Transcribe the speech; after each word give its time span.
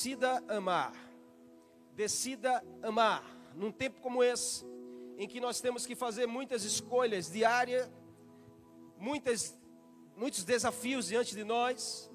decida 0.00 0.42
amar. 0.48 0.94
Decida 1.94 2.64
amar. 2.82 3.22
Num 3.54 3.70
tempo 3.70 4.00
como 4.00 4.24
esse, 4.24 4.64
em 5.18 5.28
que 5.28 5.38
nós 5.38 5.60
temos 5.60 5.84
que 5.84 5.94
fazer 5.94 6.26
muitas 6.26 6.64
escolhas 6.64 7.30
diárias, 7.30 7.86
muitas, 8.96 9.58
muitos 10.16 10.42
desafios 10.42 11.08
diante 11.08 11.36
de 11.36 11.44
nós. 11.44 12.10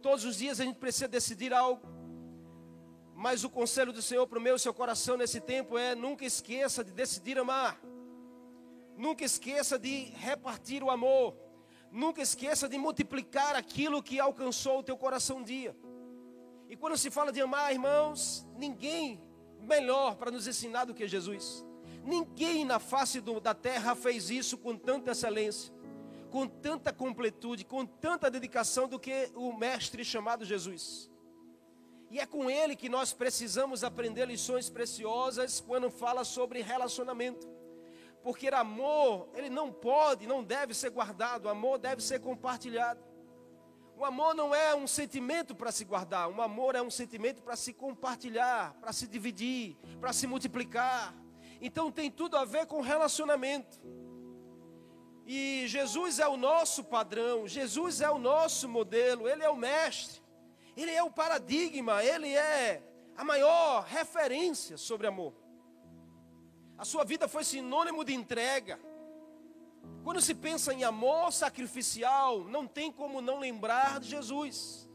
Todos 0.00 0.24
os 0.24 0.36
dias 0.36 0.58
a 0.58 0.64
gente 0.64 0.80
precisa 0.80 1.06
decidir 1.06 1.54
algo. 1.54 1.80
Mas 3.14 3.44
o 3.44 3.50
conselho 3.50 3.92
do 3.92 4.02
Senhor 4.02 4.26
para 4.26 4.40
o 4.40 4.42
meu 4.42 4.56
e 4.56 4.58
seu 4.58 4.74
coração 4.74 5.16
nesse 5.16 5.40
tempo 5.40 5.78
é: 5.78 5.94
nunca 5.94 6.24
esqueça 6.24 6.82
de 6.82 6.90
decidir 6.90 7.38
amar. 7.38 7.80
Nunca 8.96 9.24
esqueça 9.24 9.78
de 9.78 10.06
repartir 10.16 10.82
o 10.82 10.90
amor. 10.90 11.36
Nunca 11.88 12.20
esqueça 12.20 12.68
de 12.68 12.76
multiplicar 12.78 13.54
aquilo 13.54 14.02
que 14.02 14.18
alcançou 14.18 14.80
o 14.80 14.82
teu 14.82 14.96
coração 14.96 15.36
um 15.36 15.44
dia. 15.44 15.76
E 16.72 16.76
quando 16.76 16.96
se 16.96 17.10
fala 17.10 17.30
de 17.30 17.38
amar, 17.38 17.70
irmãos, 17.70 18.46
ninguém 18.56 19.22
melhor 19.60 20.16
para 20.16 20.30
nos 20.30 20.46
ensinar 20.46 20.86
do 20.86 20.94
que 20.94 21.06
Jesus. 21.06 21.62
Ninguém 22.02 22.64
na 22.64 22.78
face 22.78 23.20
do, 23.20 23.38
da 23.38 23.52
terra 23.52 23.94
fez 23.94 24.30
isso 24.30 24.56
com 24.56 24.74
tanta 24.74 25.10
excelência, 25.10 25.70
com 26.30 26.48
tanta 26.48 26.90
completude, 26.90 27.62
com 27.62 27.84
tanta 27.84 28.30
dedicação 28.30 28.88
do 28.88 28.98
que 28.98 29.30
o 29.34 29.52
mestre 29.52 30.02
chamado 30.02 30.46
Jesus. 30.46 31.10
E 32.10 32.18
é 32.18 32.24
com 32.24 32.50
ele 32.50 32.74
que 32.74 32.88
nós 32.88 33.12
precisamos 33.12 33.84
aprender 33.84 34.24
lições 34.24 34.70
preciosas 34.70 35.60
quando 35.60 35.90
fala 35.90 36.24
sobre 36.24 36.62
relacionamento. 36.62 37.46
Porque 38.22 38.48
amor, 38.48 39.28
ele 39.34 39.50
não 39.50 39.70
pode, 39.70 40.26
não 40.26 40.42
deve 40.42 40.72
ser 40.72 40.88
guardado, 40.88 41.50
amor 41.50 41.76
deve 41.76 42.02
ser 42.02 42.18
compartilhado. 42.20 43.11
O 44.02 44.04
amor 44.04 44.34
não 44.34 44.52
é 44.52 44.74
um 44.74 44.88
sentimento 44.88 45.54
para 45.54 45.70
se 45.70 45.84
guardar, 45.84 46.28
o 46.28 46.42
amor 46.42 46.74
é 46.74 46.82
um 46.82 46.90
sentimento 46.90 47.40
para 47.40 47.54
se 47.54 47.72
compartilhar, 47.72 48.74
para 48.80 48.92
se 48.92 49.06
dividir, 49.06 49.76
para 50.00 50.12
se 50.12 50.26
multiplicar. 50.26 51.14
Então 51.60 51.88
tem 51.88 52.10
tudo 52.10 52.36
a 52.36 52.44
ver 52.44 52.66
com 52.66 52.80
relacionamento. 52.80 53.80
E 55.24 55.68
Jesus 55.68 56.18
é 56.18 56.26
o 56.26 56.36
nosso 56.36 56.82
padrão, 56.82 57.46
Jesus 57.46 58.00
é 58.00 58.10
o 58.10 58.18
nosso 58.18 58.68
modelo, 58.68 59.28
Ele 59.28 59.44
é 59.44 59.48
o 59.48 59.54
mestre, 59.54 60.20
Ele 60.76 60.90
é 60.90 61.04
o 61.04 61.08
paradigma, 61.08 62.02
Ele 62.02 62.34
é 62.34 62.82
a 63.16 63.22
maior 63.22 63.84
referência 63.84 64.76
sobre 64.76 65.06
amor. 65.06 65.32
A 66.76 66.84
sua 66.84 67.04
vida 67.04 67.28
foi 67.28 67.44
sinônimo 67.44 68.04
de 68.04 68.12
entrega. 68.12 68.80
Quando 70.04 70.20
se 70.20 70.34
pensa 70.34 70.74
em 70.74 70.82
amor 70.82 71.32
sacrificial, 71.32 72.44
não 72.44 72.66
tem 72.66 72.90
como 72.90 73.20
não 73.20 73.38
lembrar 73.38 74.00
de 74.00 74.08
Jesus. 74.10 74.88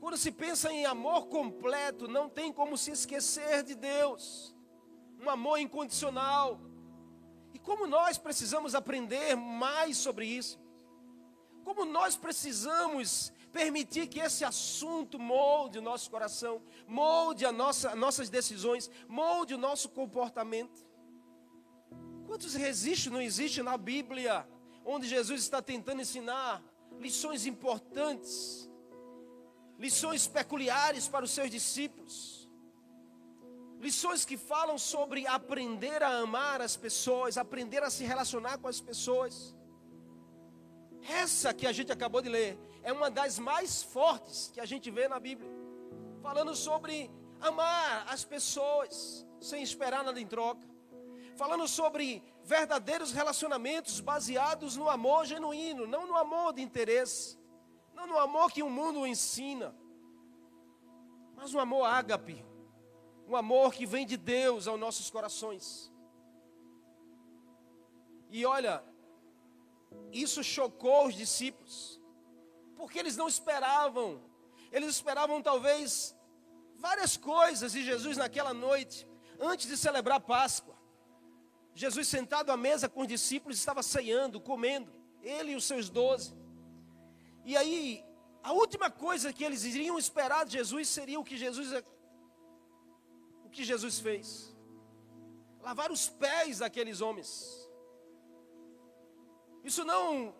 Quando 0.00 0.16
se 0.16 0.32
pensa 0.32 0.72
em 0.72 0.84
amor 0.84 1.26
completo, 1.26 2.08
não 2.08 2.28
tem 2.28 2.52
como 2.52 2.76
se 2.76 2.90
esquecer 2.90 3.62
de 3.62 3.74
Deus. 3.74 4.54
Um 5.20 5.30
amor 5.30 5.58
incondicional. 5.58 6.60
E 7.54 7.58
como 7.58 7.86
nós 7.86 8.18
precisamos 8.18 8.74
aprender 8.74 9.36
mais 9.36 9.96
sobre 9.96 10.26
isso? 10.26 10.58
Como 11.62 11.84
nós 11.84 12.16
precisamos 12.16 13.32
permitir 13.52 14.08
que 14.08 14.20
esse 14.20 14.44
assunto 14.44 15.18
molde 15.18 15.78
o 15.78 15.82
nosso 15.82 16.10
coração, 16.10 16.62
molde 16.86 17.44
a 17.44 17.52
nossa, 17.52 17.94
nossas 17.94 18.28
decisões, 18.28 18.90
molde 19.08 19.54
o 19.54 19.58
nosso 19.58 19.88
comportamento. 19.88 20.89
Quantos 22.30 22.54
registros 22.54 23.12
não 23.12 23.20
existe 23.20 23.60
na 23.60 23.76
Bíblia 23.76 24.46
onde 24.84 25.08
Jesus 25.08 25.42
está 25.42 25.60
tentando 25.60 26.00
ensinar 26.00 26.62
lições 27.00 27.44
importantes, 27.44 28.70
lições 29.76 30.28
peculiares 30.28 31.08
para 31.08 31.24
os 31.24 31.32
seus 31.32 31.50
discípulos? 31.50 32.48
Lições 33.80 34.24
que 34.24 34.36
falam 34.36 34.78
sobre 34.78 35.26
aprender 35.26 36.04
a 36.04 36.20
amar 36.20 36.62
as 36.62 36.76
pessoas, 36.76 37.36
aprender 37.36 37.82
a 37.82 37.90
se 37.90 38.04
relacionar 38.04 38.58
com 38.58 38.68
as 38.68 38.80
pessoas. 38.80 39.56
Essa 41.02 41.52
que 41.52 41.66
a 41.66 41.72
gente 41.72 41.90
acabou 41.90 42.22
de 42.22 42.28
ler 42.28 42.56
é 42.84 42.92
uma 42.92 43.10
das 43.10 43.40
mais 43.40 43.82
fortes 43.82 44.52
que 44.54 44.60
a 44.60 44.66
gente 44.66 44.88
vê 44.88 45.08
na 45.08 45.18
Bíblia, 45.18 45.50
falando 46.22 46.54
sobre 46.54 47.10
amar 47.40 48.06
as 48.06 48.24
pessoas 48.24 49.26
sem 49.40 49.64
esperar 49.64 50.04
nada 50.04 50.20
em 50.20 50.28
troca 50.28 50.69
falando 51.40 51.66
sobre 51.66 52.22
verdadeiros 52.44 53.12
relacionamentos 53.12 53.98
baseados 53.98 54.76
no 54.76 54.90
amor 54.90 55.24
genuíno, 55.24 55.86
não 55.86 56.06
no 56.06 56.14
amor 56.14 56.52
de 56.52 56.60
interesse, 56.60 57.38
não 57.94 58.06
no 58.06 58.18
amor 58.18 58.52
que 58.52 58.62
o 58.62 58.68
mundo 58.68 59.06
ensina, 59.06 59.74
mas 61.34 61.50
no 61.54 61.58
amor 61.58 61.86
ágape, 61.86 62.44
um 63.26 63.34
amor 63.34 63.72
que 63.72 63.86
vem 63.86 64.04
de 64.04 64.18
Deus 64.18 64.68
aos 64.68 64.78
nossos 64.78 65.08
corações. 65.08 65.90
E 68.28 68.44
olha, 68.44 68.84
isso 70.12 70.44
chocou 70.44 71.06
os 71.06 71.14
discípulos, 71.14 71.98
porque 72.76 72.98
eles 72.98 73.16
não 73.16 73.28
esperavam, 73.28 74.22
eles 74.70 74.90
esperavam 74.90 75.40
talvez 75.40 76.14
várias 76.76 77.16
coisas 77.16 77.72
de 77.72 77.82
Jesus 77.82 78.18
naquela 78.18 78.52
noite, 78.52 79.08
antes 79.40 79.66
de 79.66 79.78
celebrar 79.78 80.20
Páscoa. 80.20 80.79
Jesus 81.80 82.08
sentado 82.08 82.52
à 82.52 82.58
mesa 82.58 82.90
com 82.90 83.00
os 83.00 83.08
discípulos 83.08 83.56
estava 83.56 83.82
ceando, 83.82 84.38
comendo, 84.38 84.92
ele 85.22 85.52
e 85.52 85.56
os 85.56 85.64
seus 85.64 85.88
doze. 85.88 86.34
E 87.42 87.56
aí, 87.56 88.04
a 88.42 88.52
última 88.52 88.90
coisa 88.90 89.32
que 89.32 89.42
eles 89.42 89.64
iriam 89.64 89.98
esperar 89.98 90.44
de 90.44 90.52
Jesus 90.58 90.88
seria 90.88 91.18
o 91.18 91.24
que 91.24 91.38
Jesus 91.38 91.72
o 93.46 93.48
que 93.48 93.64
Jesus 93.64 93.98
fez. 93.98 94.54
Lavar 95.62 95.90
os 95.90 96.06
pés 96.06 96.58
daqueles 96.58 97.00
homens. 97.00 97.30
Isso 99.64 99.82
não 99.82 100.34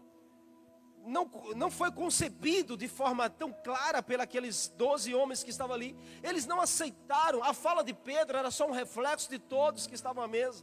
não, 1.06 1.24
não 1.56 1.70
foi 1.70 1.90
concebido 1.90 2.76
de 2.76 2.86
forma 2.86 3.30
tão 3.30 3.50
clara 3.50 4.02
pelos 4.02 4.68
doze 4.76 5.14
homens 5.14 5.42
que 5.42 5.48
estavam 5.48 5.74
ali. 5.74 5.96
Eles 6.22 6.44
não 6.44 6.60
aceitaram. 6.60 7.42
A 7.42 7.54
fala 7.54 7.82
de 7.82 7.94
Pedro 7.94 8.36
era 8.36 8.50
só 8.50 8.68
um 8.68 8.72
reflexo 8.72 9.30
de 9.30 9.38
todos 9.38 9.86
que 9.86 9.94
estavam 9.94 10.22
à 10.22 10.28
mesa. 10.28 10.62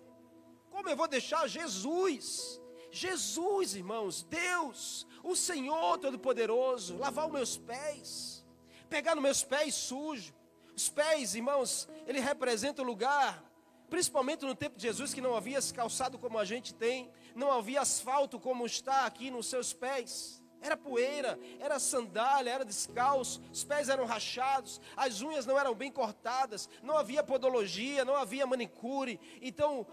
Como 0.77 0.89
eu 0.89 0.95
vou 0.95 1.07
deixar 1.07 1.47
Jesus? 1.47 2.61
Jesus, 2.91 3.73
irmãos, 3.73 4.21
Deus, 4.21 5.07
o 5.23 5.35
Senhor 5.35 5.97
Todo-Poderoso, 5.97 6.97
lavar 6.97 7.25
os 7.25 7.31
meus 7.31 7.57
pés, 7.57 8.45
pegar 8.87 9.15
nos 9.15 9.23
meus 9.23 9.43
pés 9.43 9.73
sujos. 9.73 10.31
Os 10.75 10.87
pés, 10.87 11.33
irmãos, 11.33 11.89
ele 12.05 12.19
representa 12.19 12.83
o 12.83 12.85
lugar, 12.85 13.43
principalmente 13.89 14.45
no 14.45 14.53
tempo 14.53 14.75
de 14.77 14.83
Jesus, 14.83 15.15
que 15.15 15.19
não 15.19 15.35
havia 15.35 15.59
calçado 15.73 16.19
como 16.19 16.37
a 16.37 16.45
gente 16.45 16.75
tem, 16.75 17.11
não 17.33 17.51
havia 17.51 17.81
asfalto 17.81 18.39
como 18.39 18.63
está 18.63 19.07
aqui 19.07 19.31
nos 19.31 19.47
seus 19.47 19.73
pés. 19.73 20.36
Era 20.59 20.75
poeira, 20.75 21.39
era 21.59 21.79
sandália, 21.79 22.49
era 22.49 22.65
descalço, 22.65 23.41
os 23.51 23.63
pés 23.63 23.89
eram 23.89 24.05
rachados, 24.05 24.81
as 24.95 25.21
unhas 25.21 25.45
não 25.45 25.57
eram 25.57 25.75
bem 25.75 25.91
cortadas, 25.91 26.67
não 26.81 26.97
havia 26.97 27.23
podologia, 27.23 28.03
não 28.03 28.15
havia 28.15 28.45
manicure. 28.47 29.19
Então, 29.41 29.85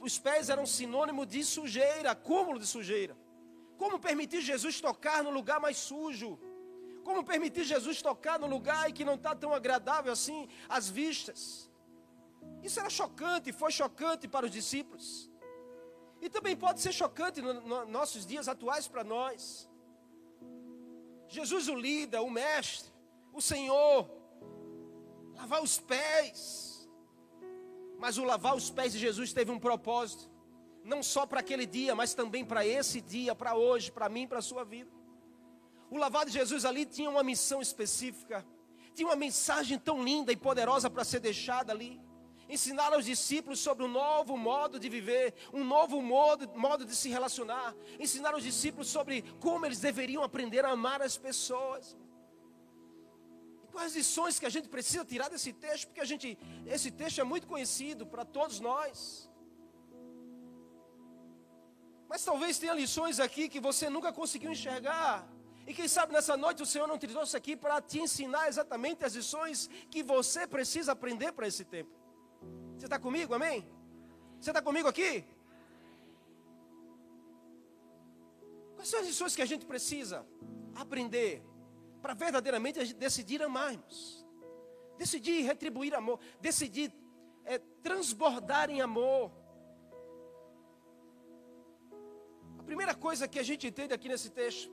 os 0.00 0.18
pés 0.18 0.50
eram 0.50 0.66
sinônimo 0.66 1.24
de 1.24 1.44
sujeira, 1.44 2.10
acúmulo 2.10 2.58
de 2.58 2.66
sujeira. 2.66 3.16
Como 3.78 4.00
permitir 4.00 4.40
Jesus 4.40 4.80
tocar 4.80 5.22
no 5.22 5.30
lugar 5.30 5.60
mais 5.60 5.76
sujo? 5.76 6.38
Como 7.04 7.24
permitir 7.24 7.64
Jesus 7.64 8.02
tocar 8.02 8.38
no 8.38 8.46
lugar 8.46 8.92
que 8.92 9.04
não 9.04 9.14
está 9.14 9.34
tão 9.34 9.54
agradável 9.54 10.12
assim 10.12 10.48
às 10.68 10.90
vistas? 10.90 11.70
Isso 12.62 12.78
era 12.80 12.90
chocante, 12.90 13.52
foi 13.52 13.70
chocante 13.70 14.28
para 14.28 14.44
os 14.44 14.52
discípulos. 14.52 15.30
E 16.20 16.28
também 16.28 16.54
pode 16.54 16.80
ser 16.80 16.92
chocante 16.92 17.40
nos 17.40 17.64
no 17.64 17.86
nossos 17.86 18.26
dias 18.26 18.48
atuais 18.48 18.86
para 18.86 19.02
nós. 19.02 19.69
Jesus 21.30 21.68
o 21.68 21.74
líder, 21.74 22.18
o 22.18 22.28
mestre, 22.28 22.90
o 23.32 23.40
Senhor, 23.40 24.10
lavar 25.34 25.62
os 25.62 25.78
pés. 25.78 26.88
Mas 27.98 28.18
o 28.18 28.24
lavar 28.24 28.56
os 28.56 28.68
pés 28.68 28.92
de 28.92 28.98
Jesus 28.98 29.32
teve 29.32 29.50
um 29.52 29.58
propósito, 29.58 30.28
não 30.84 31.02
só 31.02 31.24
para 31.24 31.38
aquele 31.40 31.66
dia, 31.66 31.94
mas 31.94 32.14
também 32.14 32.44
para 32.44 32.66
esse 32.66 33.00
dia, 33.00 33.34
para 33.34 33.54
hoje, 33.54 33.92
para 33.92 34.08
mim, 34.08 34.26
para 34.26 34.40
a 34.40 34.42
sua 34.42 34.64
vida. 34.64 34.90
O 35.88 35.96
lavar 35.96 36.26
de 36.26 36.32
Jesus 36.32 36.64
ali 36.64 36.84
tinha 36.84 37.08
uma 37.08 37.22
missão 37.22 37.62
específica, 37.62 38.44
tinha 38.94 39.08
uma 39.08 39.16
mensagem 39.16 39.78
tão 39.78 40.02
linda 40.02 40.32
e 40.32 40.36
poderosa 40.36 40.90
para 40.90 41.04
ser 41.04 41.20
deixada 41.20 41.72
ali 41.72 42.00
ensinar 42.50 42.92
aos 42.92 43.04
discípulos 43.04 43.60
sobre 43.60 43.84
um 43.84 43.88
novo 43.88 44.36
modo 44.36 44.78
de 44.78 44.88
viver, 44.88 45.34
um 45.52 45.64
novo 45.64 46.02
modo, 46.02 46.50
modo 46.58 46.84
de 46.84 46.94
se 46.94 47.08
relacionar, 47.08 47.74
ensinar 47.98 48.34
aos 48.34 48.42
discípulos 48.42 48.88
sobre 48.88 49.22
como 49.40 49.64
eles 49.64 49.80
deveriam 49.80 50.22
aprender 50.22 50.64
a 50.64 50.72
amar 50.72 51.00
as 51.00 51.16
pessoas. 51.16 51.96
E 53.64 53.68
quais 53.68 53.94
lições 53.94 54.38
que 54.40 54.46
a 54.46 54.54
gente 54.56 54.68
precisa 54.68 55.04
tirar 55.04 55.28
desse 55.30 55.52
texto, 55.52 55.86
porque 55.88 56.00
a 56.00 56.10
gente, 56.12 56.36
esse 56.66 56.90
texto 56.90 57.20
é 57.20 57.24
muito 57.24 57.46
conhecido 57.46 58.04
para 58.04 58.24
todos 58.24 58.58
nós. 58.58 59.30
Mas 62.08 62.24
talvez 62.24 62.58
tenha 62.58 62.74
lições 62.74 63.20
aqui 63.20 63.48
que 63.48 63.60
você 63.60 63.88
nunca 63.88 64.12
conseguiu 64.12 64.50
enxergar 64.50 65.24
E 65.70 65.72
quem 65.72 65.86
sabe 65.86 66.12
nessa 66.12 66.36
noite 66.36 66.62
o 66.64 66.66
Senhor 66.66 66.88
não 66.88 66.98
te 66.98 67.06
trouxe 67.06 67.36
aqui 67.36 67.54
para 67.54 67.80
te 67.80 68.00
ensinar 68.00 68.48
exatamente 68.48 69.04
as 69.04 69.14
lições 69.14 69.70
que 69.88 70.02
você 70.02 70.44
precisa 70.44 70.90
aprender 70.90 71.30
para 71.30 71.46
esse 71.46 71.64
tempo. 71.64 71.99
Você 72.80 72.86
está 72.86 72.98
comigo, 72.98 73.34
amém? 73.34 73.68
Você 74.40 74.48
está 74.48 74.62
comigo 74.62 74.88
aqui? 74.88 75.22
Quais 78.74 78.88
são 78.88 79.00
as 79.00 79.06
lições 79.06 79.36
que 79.36 79.42
a 79.42 79.44
gente 79.44 79.66
precisa 79.66 80.26
aprender 80.74 81.42
para 82.00 82.14
verdadeiramente 82.14 82.94
decidir 82.94 83.42
amarmos? 83.42 84.24
Decidir 84.96 85.42
retribuir 85.42 85.94
amor, 85.94 86.18
decidir 86.40 86.90
é, 87.44 87.58
transbordar 87.82 88.70
em 88.70 88.80
amor. 88.80 89.30
A 92.58 92.62
primeira 92.62 92.94
coisa 92.94 93.28
que 93.28 93.38
a 93.38 93.42
gente 93.42 93.66
entende 93.66 93.92
aqui 93.92 94.08
nesse 94.08 94.30
texto, 94.30 94.72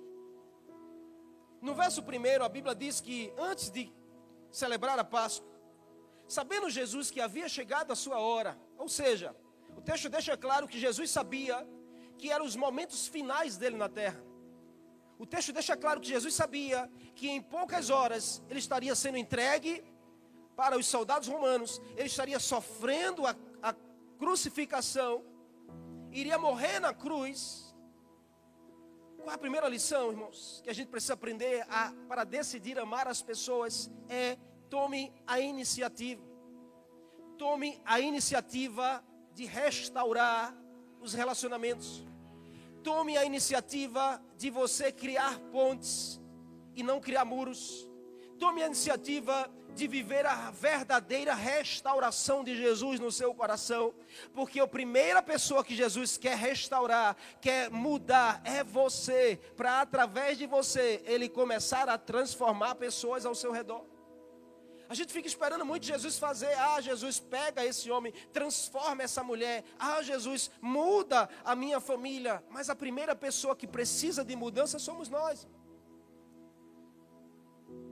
no 1.61 1.75
verso 1.75 2.01
primeiro, 2.01 2.45
a 2.45 2.47
Bíblia 2.47 2.73
diz 2.73 3.01
que 3.01 3.33
antes 3.37 3.69
de 3.69 3.91
celebrar 4.49 4.97
a 4.97 5.03
Páscoa, 5.03 5.46
sabendo 6.27 6.69
Jesus 6.69 7.09
que 7.09 7.21
havia 7.21 7.47
chegado 7.47 7.91
a 7.91 7.95
sua 7.95 8.19
hora, 8.19 8.57
ou 8.77 8.89
seja, 8.89 9.35
o 9.75 9.81
texto 9.81 10.09
deixa 10.09 10.35
claro 10.35 10.67
que 10.67 10.79
Jesus 10.79 11.09
sabia 11.09 11.67
que 12.17 12.31
eram 12.31 12.45
os 12.45 12.55
momentos 12.55 13.07
finais 13.07 13.57
dele 13.57 13.77
na 13.77 13.87
terra. 13.87 14.21
O 15.19 15.25
texto 15.25 15.51
deixa 15.51 15.75
claro 15.75 15.99
que 15.99 16.07
Jesus 16.07 16.33
sabia 16.33 16.89
que 17.15 17.29
em 17.29 17.41
poucas 17.41 17.89
horas 17.89 18.43
ele 18.49 18.59
estaria 18.59 18.93
sendo 18.95 19.17
entregue 19.17 19.83
para 20.55 20.77
os 20.77 20.87
soldados 20.87 21.27
romanos, 21.27 21.79
ele 21.95 22.07
estaria 22.07 22.39
sofrendo 22.39 23.25
a, 23.25 23.35
a 23.61 23.73
crucificação, 24.17 25.23
iria 26.11 26.37
morrer 26.37 26.79
na 26.79 26.93
cruz. 26.93 27.75
Qual 29.17 29.29
a 29.29 29.37
primeira 29.37 29.67
lição, 29.67 30.11
irmãos, 30.11 30.61
que 30.63 30.69
a 30.69 30.73
gente 30.73 30.87
precisa 30.87 31.13
aprender 31.13 31.65
a, 31.69 31.93
para 32.07 32.23
decidir 32.23 32.79
amar 32.79 33.07
as 33.07 33.21
pessoas? 33.21 33.91
É 34.09 34.37
tome 34.69 35.13
a 35.25 35.39
iniciativa. 35.39 36.21
Tome 37.37 37.79
a 37.85 37.99
iniciativa 37.99 39.03
de 39.33 39.45
restaurar 39.45 40.55
os 40.99 41.13
relacionamentos. 41.13 42.03
Tome 42.83 43.17
a 43.17 43.25
iniciativa 43.25 44.21
de 44.37 44.49
você 44.49 44.91
criar 44.91 45.39
pontes 45.51 46.19
e 46.75 46.83
não 46.83 46.99
criar 46.99 47.25
muros. 47.25 47.87
Tome 48.39 48.63
a 48.63 48.67
iniciativa 48.67 49.51
de 49.75 49.87
viver 49.87 50.25
a 50.25 50.49
verdadeira 50.49 51.35
restauração 51.35 52.43
de 52.43 52.57
Jesus 52.57 52.99
no 52.99 53.11
seu 53.11 53.33
coração, 53.35 53.93
porque 54.33 54.59
a 54.59 54.67
primeira 54.67 55.21
pessoa 55.21 55.63
que 55.63 55.75
Jesus 55.75 56.17
quer 56.17 56.35
restaurar, 56.35 57.15
quer 57.39 57.69
mudar, 57.69 58.41
é 58.43 58.63
você, 58.63 59.39
para 59.55 59.81
através 59.81 60.37
de 60.37 60.47
você 60.47 61.03
ele 61.05 61.29
começar 61.29 61.87
a 61.87 61.97
transformar 61.97 62.73
pessoas 62.75 63.23
ao 63.23 63.35
seu 63.35 63.51
redor. 63.51 63.96
A 64.89 64.93
gente 64.93 65.11
fica 65.11 65.27
esperando 65.27 65.65
muito 65.65 65.85
Jesus 65.85 66.17
fazer. 66.17 66.53
Ah, 66.57 66.79
Jesus, 66.79 67.19
pega 67.19 67.65
esse 67.65 67.91
homem, 67.91 68.13
transforma 68.31 69.03
essa 69.03 69.23
mulher. 69.23 69.63
Ah, 69.77 70.01
Jesus, 70.01 70.49
muda 70.61 71.29
a 71.43 71.55
minha 71.55 71.79
família. 71.79 72.43
Mas 72.49 72.69
a 72.69 72.75
primeira 72.75 73.15
pessoa 73.15 73.55
que 73.55 73.67
precisa 73.67 74.23
de 74.23 74.35
mudança 74.35 74.79
somos 74.79 75.09
nós. 75.09 75.47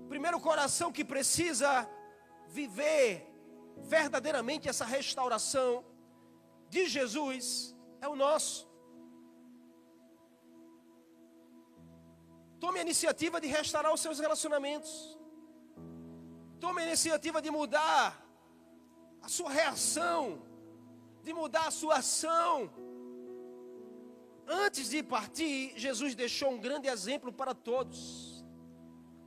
O 0.06 0.07
primeiro 0.07 0.39
coração 0.39 0.92
que 0.92 1.03
precisa 1.03 1.89
viver 2.47 3.27
verdadeiramente 3.77 4.69
essa 4.69 4.86
restauração 4.86 5.83
de 6.69 6.88
Jesus 6.88 7.75
é 8.01 8.07
o 8.07 8.15
nosso. 8.15 8.69
Tome 12.59 12.80
a 12.80 12.83
iniciativa 12.83 13.42
de 13.42 13.47
restaurar 13.47 13.94
os 13.94 14.00
seus 14.00 14.19
relacionamentos. 14.19 15.19
Tome 16.60 16.81
a 16.81 16.88
iniciativa 16.88 17.42
de 17.42 17.52
mudar 17.52 18.25
a 19.22 19.28
sua 19.28 19.52
reação, 19.52 20.42
de 21.24 21.34
mudar 21.34 21.68
a 21.68 21.72
sua 21.72 21.96
ação. 21.96 22.72
Antes 24.48 24.90
de 24.90 25.02
partir, 25.02 25.74
Jesus 25.75 26.13
deixou 26.13 26.52
um 26.52 26.60
grande 26.60 26.88
exemplo 26.88 27.34
para 27.34 27.54
todos. 27.54 28.46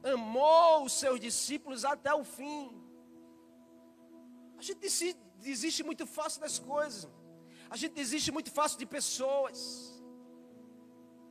Amou 0.02 0.84
os 0.84 0.92
seus 0.92 1.18
discípulos 1.18 1.84
até 1.84 2.14
o 2.14 2.24
fim. 2.24 2.80
A 4.56 4.62
gente 4.62 4.80
desiste 5.38 5.82
muito 5.82 6.06
fácil 6.06 6.40
das 6.40 6.58
coisas. 6.58 7.08
A 7.68 7.76
gente 7.76 7.92
desiste 7.92 8.30
muito 8.30 8.50
fácil 8.50 8.78
de 8.78 8.86
pessoas 8.86 9.97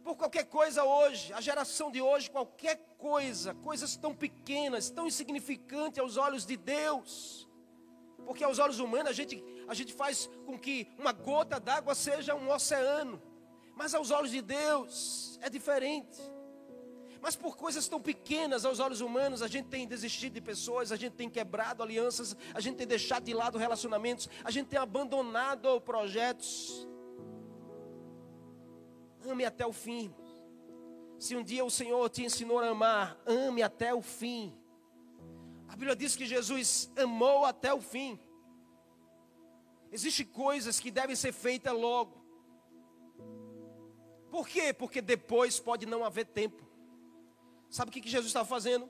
por 0.07 0.15
qualquer 0.15 0.45
coisa 0.45 0.85
hoje, 0.85 1.33
a 1.33 1.41
geração 1.41 1.91
de 1.91 2.01
hoje, 2.01 2.31
qualquer 2.31 2.77
coisa, 2.97 3.53
coisas 3.55 3.97
tão 3.97 4.15
pequenas, 4.15 4.89
tão 4.89 5.05
insignificantes 5.05 5.99
aos 5.99 6.15
olhos 6.15 6.45
de 6.45 6.55
Deus. 6.55 7.45
Porque 8.25 8.41
aos 8.41 8.57
olhos 8.57 8.79
humanos 8.79 9.09
a 9.09 9.13
gente, 9.13 9.43
a 9.67 9.73
gente 9.73 9.91
faz 9.91 10.29
com 10.45 10.57
que 10.57 10.87
uma 10.97 11.11
gota 11.11 11.59
d'água 11.59 11.93
seja 11.93 12.33
um 12.35 12.49
oceano. 12.49 13.21
Mas 13.75 13.93
aos 13.93 14.09
olhos 14.09 14.31
de 14.31 14.41
Deus 14.41 15.37
é 15.41 15.49
diferente. 15.49 16.17
Mas 17.21 17.35
por 17.35 17.57
coisas 17.57 17.85
tão 17.89 17.99
pequenas 17.99 18.63
aos 18.63 18.79
olhos 18.79 19.01
humanos, 19.01 19.41
a 19.41 19.47
gente 19.49 19.67
tem 19.67 19.85
desistido 19.85 20.35
de 20.35 20.41
pessoas, 20.41 20.93
a 20.93 20.95
gente 20.95 21.15
tem 21.15 21.29
quebrado 21.29 21.83
alianças, 21.83 22.33
a 22.53 22.61
gente 22.61 22.77
tem 22.77 22.87
deixado 22.87 23.25
de 23.25 23.33
lado 23.33 23.57
relacionamentos, 23.57 24.29
a 24.41 24.51
gente 24.51 24.67
tem 24.67 24.79
abandonado 24.79 25.81
projetos. 25.81 26.87
Ame 29.29 29.45
até 29.45 29.65
o 29.65 29.73
fim. 29.73 30.13
Se 31.19 31.35
um 31.35 31.43
dia 31.43 31.65
o 31.65 31.69
Senhor 31.69 32.09
te 32.09 32.23
ensinou 32.23 32.59
a 32.59 32.69
amar, 32.69 33.19
ame 33.25 33.61
até 33.63 33.93
o 33.93 34.01
fim. 34.01 34.55
A 35.67 35.73
Bíblia 35.75 35.95
diz 35.95 36.15
que 36.15 36.25
Jesus 36.25 36.91
amou 36.95 37.45
até 37.45 37.73
o 37.73 37.81
fim. 37.81 38.19
Existem 39.91 40.25
coisas 40.25 40.79
que 40.79 40.91
devem 40.91 41.15
ser 41.15 41.33
feitas 41.33 41.73
logo. 41.73 42.23
Por 44.29 44.47
quê? 44.47 44.73
Porque 44.73 45.01
depois 45.01 45.59
pode 45.59 45.85
não 45.85 46.03
haver 46.03 46.25
tempo. 46.25 46.65
Sabe 47.69 47.89
o 47.89 47.93
que 47.93 48.07
Jesus 48.07 48.27
estava 48.27 48.47
fazendo? 48.47 48.89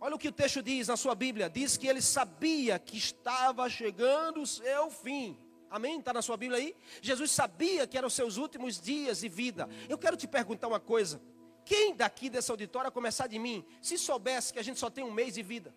Olha 0.00 0.14
o 0.14 0.18
que 0.18 0.28
o 0.28 0.32
texto 0.32 0.62
diz 0.62 0.88
na 0.88 0.96
sua 0.96 1.14
Bíblia: 1.14 1.48
diz 1.48 1.76
que 1.76 1.86
ele 1.86 2.02
sabia 2.02 2.78
que 2.78 2.96
estava 2.96 3.68
chegando 3.68 4.42
o 4.42 4.46
seu 4.46 4.90
fim. 4.90 5.38
Amém? 5.74 5.98
Está 5.98 6.12
na 6.12 6.22
sua 6.22 6.36
Bíblia 6.36 6.60
aí? 6.60 6.76
Jesus 7.02 7.32
sabia 7.32 7.84
que 7.84 7.98
eram 7.98 8.06
os 8.06 8.14
seus 8.14 8.36
últimos 8.36 8.80
dias 8.80 9.18
de 9.18 9.28
vida. 9.28 9.68
Eu 9.88 9.98
quero 9.98 10.16
te 10.16 10.28
perguntar 10.28 10.68
uma 10.68 10.78
coisa. 10.78 11.20
Quem 11.64 11.96
daqui 11.96 12.30
dessa 12.30 12.52
auditória, 12.52 12.92
começar 12.92 13.26
de 13.26 13.40
mim, 13.40 13.66
se 13.82 13.98
soubesse 13.98 14.52
que 14.52 14.60
a 14.60 14.62
gente 14.62 14.78
só 14.78 14.88
tem 14.88 15.02
um 15.02 15.10
mês 15.10 15.34
de 15.34 15.42
vida? 15.42 15.74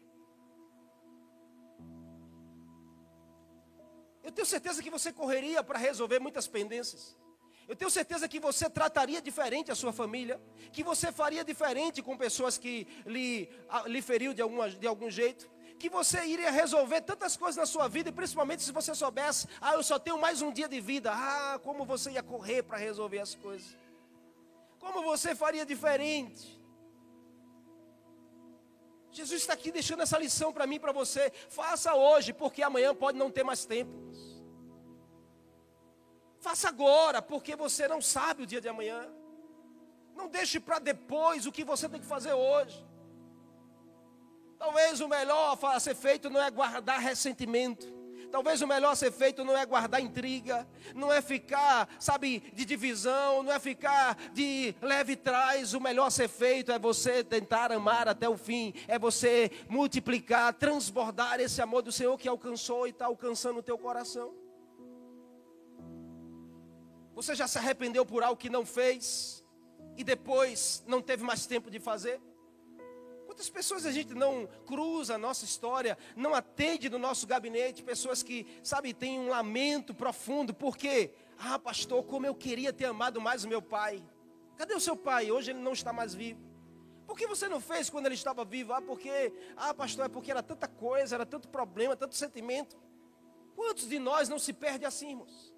Eu 4.22 4.32
tenho 4.32 4.46
certeza 4.46 4.84
que 4.84 4.92
você 4.92 5.12
correria 5.12 5.64
para 5.64 5.80
resolver 5.80 6.20
muitas 6.20 6.48
pendências. 6.48 7.18
Eu 7.68 7.76
tenho 7.76 7.90
certeza 7.90 8.28
que 8.28 8.40
você 8.40 8.70
trataria 8.70 9.20
diferente 9.20 9.72
a 9.72 9.76
sua 9.76 9.92
família, 9.92 10.40
que 10.72 10.84
você 10.84 11.12
faria 11.12 11.44
diferente 11.44 12.04
com 12.04 12.16
pessoas 12.16 12.56
que 12.56 12.88
lhe, 13.04 13.50
lhe 13.88 14.02
feriu 14.04 14.32
de, 14.32 14.44
alguma, 14.44 14.70
de 14.70 14.86
algum 14.86 15.10
jeito 15.10 15.57
que 15.78 15.90
você 15.90 16.26
iria 16.26 16.50
resolver 16.50 17.02
tantas 17.02 17.38
coisas 17.38 17.56
na 17.56 17.66
sua 17.66 17.88
vida, 17.88 18.12
principalmente 18.12 18.64
se 18.64 18.72
você 18.72 18.94
soubesse, 18.96 19.48
ah, 19.62 19.74
eu 19.74 19.84
só 19.84 20.00
tenho 20.00 20.18
mais 20.18 20.42
um 20.42 20.52
dia 20.52 20.68
de 20.68 20.82
vida. 20.82 21.12
Ah, 21.14 21.60
como 21.64 21.86
você 21.86 22.12
ia 22.12 22.24
correr 22.24 22.64
para 22.64 22.78
resolver 22.78 23.20
as 23.20 23.36
coisas. 23.36 23.78
Como 24.80 25.04
você 25.04 25.36
faria 25.36 25.66
diferente? 25.66 26.58
Jesus 29.12 29.42
está 29.42 29.54
aqui 29.54 29.72
deixando 29.72 30.04
essa 30.04 30.18
lição 30.18 30.54
para 30.54 30.68
mim 30.68 30.76
e 30.76 30.80
para 30.80 30.92
você. 30.92 31.32
Faça 31.50 31.96
hoje, 31.96 32.34
porque 32.34 32.62
amanhã 32.62 32.94
pode 32.94 33.18
não 33.18 33.32
ter 33.32 33.44
mais 33.44 33.66
tempo. 33.66 33.92
Faça 36.40 36.70
agora, 36.70 37.22
porque 37.22 37.56
você 37.56 37.88
não 37.88 38.02
sabe 38.02 38.44
o 38.44 38.46
dia 38.46 38.62
de 38.62 38.70
amanhã. 38.70 39.08
Não 40.16 40.28
deixe 40.28 40.60
para 40.60 40.80
depois 40.80 41.46
o 41.46 41.52
que 41.52 41.64
você 41.64 41.90
tem 41.90 42.00
que 42.00 42.06
fazer 42.06 42.34
hoje. 42.34 42.86
Talvez 44.58 45.00
o 45.00 45.08
melhor 45.08 45.58
a 45.64 45.80
ser 45.80 45.96
feito 45.96 46.30
não 46.30 46.42
é 46.42 46.50
guardar 46.50 47.00
ressentimento. 47.00 47.98
Talvez 48.32 48.62
o 48.62 48.68
melhor 48.68 48.92
a 48.92 48.96
ser 48.96 49.12
feito 49.12 49.44
não 49.46 49.58
é 49.58 49.66
guardar 49.66 50.02
intriga, 50.02 50.68
não 50.94 51.12
é 51.12 51.22
ficar, 51.22 51.88
sabe, 52.00 52.40
de 52.54 52.66
divisão, 52.66 53.42
não 53.42 53.52
é 53.54 53.60
ficar 53.60 54.18
de 54.34 54.76
leve 54.82 55.16
trás. 55.16 55.74
O 55.74 55.80
melhor 55.80 56.08
a 56.08 56.12
ser 56.12 56.28
feito 56.28 56.72
é 56.72 56.78
você 56.78 57.24
tentar 57.24 57.72
amar 57.72 58.08
até 58.08 58.28
o 58.28 58.38
fim, 58.38 58.74
é 58.88 59.00
você 59.00 59.50
multiplicar, 59.70 60.54
transbordar 60.54 61.40
esse 61.40 61.62
amor 61.62 61.82
do 61.82 61.92
Senhor 61.92 62.18
que 62.18 62.28
alcançou 62.28 62.86
e 62.86 62.90
está 62.90 63.06
alcançando 63.06 63.60
o 63.60 63.64
teu 63.64 63.78
coração. 63.78 64.34
Você 67.16 67.34
já 67.34 67.48
se 67.48 67.58
arrependeu 67.58 68.06
por 68.06 68.24
algo 68.24 68.38
que 68.38 68.50
não 68.50 68.66
fez 68.66 69.44
e 69.96 70.04
depois 70.04 70.84
não 70.86 71.02
teve 71.02 71.24
mais 71.24 71.48
tempo 71.48 71.72
de 71.72 71.80
fazer? 71.80 72.22
Quantas 73.38 73.52
pessoas 73.52 73.86
a 73.86 73.92
gente 73.92 74.16
não 74.16 74.48
cruza 74.66 75.14
a 75.14 75.18
nossa 75.20 75.46
história, 75.46 75.96
não 76.16 76.34
atende 76.34 76.90
no 76.90 76.98
nosso 76.98 77.28
gabinete, 77.28 77.84
pessoas 77.84 78.24
que, 78.24 78.48
sabe, 78.64 78.96
têm 78.96 79.20
um 79.20 79.30
lamento 79.30 79.94
profundo, 79.94 80.56
porque, 80.56 81.12
ah, 81.38 81.60
pastor, 81.60 82.04
como 82.04 82.26
eu 82.26 82.34
queria 82.34 82.74
ter 82.74 82.86
amado 82.86 83.22
mais 83.22 83.44
o 83.44 83.48
meu 83.48 83.62
pai. 83.62 84.04
Cadê 84.56 84.74
o 84.74 84.80
seu 84.80 84.98
pai? 84.98 85.30
Hoje 85.30 85.52
ele 85.52 85.60
não 85.60 85.74
está 85.74 85.94
mais 85.94 86.16
vivo. 86.16 86.42
Por 87.06 87.16
que 87.16 87.28
você 87.28 87.48
não 87.48 87.62
fez 87.62 87.92
quando 87.92 88.08
ele 88.08 88.16
estava 88.16 88.44
vivo? 88.44 88.74
Ah, 88.74 88.82
porque, 88.82 89.32
ah, 89.56 89.72
pastor, 89.72 90.08
é 90.08 90.10
porque 90.10 90.32
era 90.32 90.42
tanta 90.42 90.68
coisa, 90.68 91.14
era 91.14 91.26
tanto 91.26 91.48
problema, 91.48 91.96
tanto 91.96 92.16
sentimento. 92.16 92.76
Quantos 93.56 93.88
de 93.88 94.00
nós 94.00 94.28
não 94.28 94.40
se 94.40 94.52
perde 94.52 94.84
assim, 94.84 95.12
irmãos? 95.12 95.54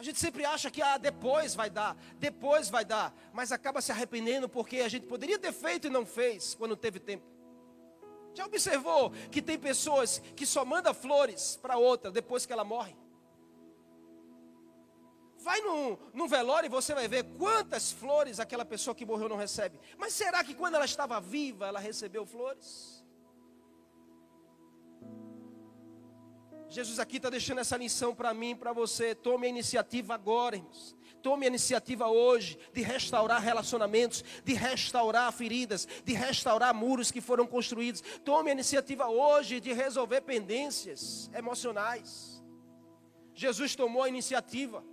A 0.00 0.02
gente 0.02 0.18
sempre 0.18 0.46
acha 0.46 0.70
que 0.70 0.80
ah, 0.80 0.96
depois 0.96 1.54
vai 1.54 1.68
dar, 1.68 1.94
depois 2.18 2.70
vai 2.70 2.86
dar, 2.86 3.14
mas 3.34 3.52
acaba 3.52 3.82
se 3.82 3.92
arrependendo 3.92 4.48
porque 4.48 4.78
a 4.78 4.88
gente 4.88 5.04
poderia 5.04 5.38
ter 5.38 5.52
feito 5.52 5.88
e 5.88 5.90
não 5.90 6.06
fez 6.06 6.54
quando 6.54 6.74
teve 6.74 6.98
tempo. 6.98 7.26
Já 8.32 8.46
observou 8.46 9.10
que 9.30 9.42
tem 9.42 9.58
pessoas 9.58 10.22
que 10.34 10.46
só 10.46 10.64
mandam 10.64 10.94
flores 10.94 11.58
para 11.60 11.76
outra 11.76 12.10
depois 12.10 12.46
que 12.46 12.52
ela 12.54 12.64
morre? 12.64 12.96
Vai 15.36 15.60
num, 15.60 15.98
num 16.14 16.26
velório 16.26 16.68
e 16.68 16.70
você 16.70 16.94
vai 16.94 17.06
ver 17.06 17.24
quantas 17.36 17.92
flores 17.92 18.40
aquela 18.40 18.64
pessoa 18.64 18.94
que 18.94 19.04
morreu 19.04 19.28
não 19.28 19.36
recebe. 19.36 19.78
Mas 19.98 20.14
será 20.14 20.42
que 20.42 20.54
quando 20.54 20.76
ela 20.76 20.86
estava 20.86 21.20
viva 21.20 21.66
ela 21.66 21.78
recebeu 21.78 22.24
flores? 22.24 22.99
Jesus 26.70 27.00
aqui 27.00 27.16
está 27.16 27.28
deixando 27.28 27.58
essa 27.58 27.76
lição 27.76 28.14
para 28.14 28.32
mim, 28.32 28.54
para 28.54 28.72
você. 28.72 29.12
Tome 29.12 29.48
a 29.48 29.50
iniciativa 29.50 30.14
agora, 30.14 30.54
irmãos. 30.54 30.96
Tome 31.20 31.44
a 31.44 31.48
iniciativa 31.48 32.06
hoje 32.06 32.56
de 32.72 32.80
restaurar 32.80 33.42
relacionamentos, 33.42 34.24
de 34.44 34.54
restaurar 34.54 35.32
feridas, 35.32 35.86
de 36.04 36.12
restaurar 36.12 36.72
muros 36.72 37.10
que 37.10 37.20
foram 37.20 37.44
construídos. 37.44 38.02
Tome 38.24 38.50
a 38.50 38.52
iniciativa 38.52 39.08
hoje 39.08 39.58
de 39.58 39.72
resolver 39.72 40.20
pendências 40.20 41.28
emocionais. 41.34 42.40
Jesus 43.34 43.74
tomou 43.74 44.04
a 44.04 44.08
iniciativa. 44.08 44.84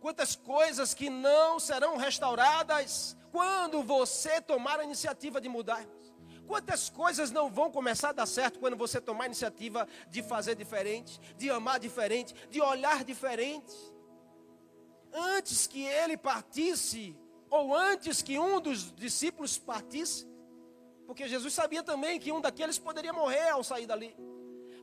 Quantas 0.00 0.34
coisas 0.34 0.94
que 0.94 1.08
não 1.08 1.60
serão 1.60 1.96
restauradas 1.96 3.16
quando 3.30 3.84
você 3.84 4.40
tomar 4.40 4.80
a 4.80 4.84
iniciativa 4.84 5.40
de 5.40 5.48
mudar. 5.48 5.86
Quantas 6.46 6.88
coisas 6.88 7.30
não 7.30 7.50
vão 7.50 7.70
começar 7.70 8.10
a 8.10 8.12
dar 8.12 8.26
certo 8.26 8.58
quando 8.58 8.76
você 8.76 9.00
tomar 9.00 9.24
a 9.24 9.26
iniciativa 9.26 9.86
de 10.08 10.22
fazer 10.22 10.54
diferente, 10.54 11.18
de 11.36 11.50
amar 11.50 11.80
diferente, 11.80 12.34
de 12.48 12.60
olhar 12.60 13.04
diferente. 13.04 13.74
Antes 15.12 15.66
que 15.66 15.82
ele 15.82 16.16
partisse, 16.16 17.16
ou 17.50 17.74
antes 17.74 18.22
que 18.22 18.38
um 18.38 18.60
dos 18.60 18.94
discípulos 18.94 19.58
partisse, 19.58 20.26
porque 21.06 21.28
Jesus 21.28 21.54
sabia 21.54 21.82
também 21.82 22.18
que 22.18 22.32
um 22.32 22.40
daqueles 22.40 22.78
poderia 22.78 23.12
morrer 23.12 23.48
ao 23.50 23.64
sair 23.64 23.86
dali, 23.86 24.16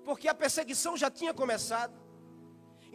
porque 0.04 0.28
a 0.28 0.34
perseguição 0.34 0.98
já 0.98 1.10
tinha 1.10 1.34
começado. 1.34 2.03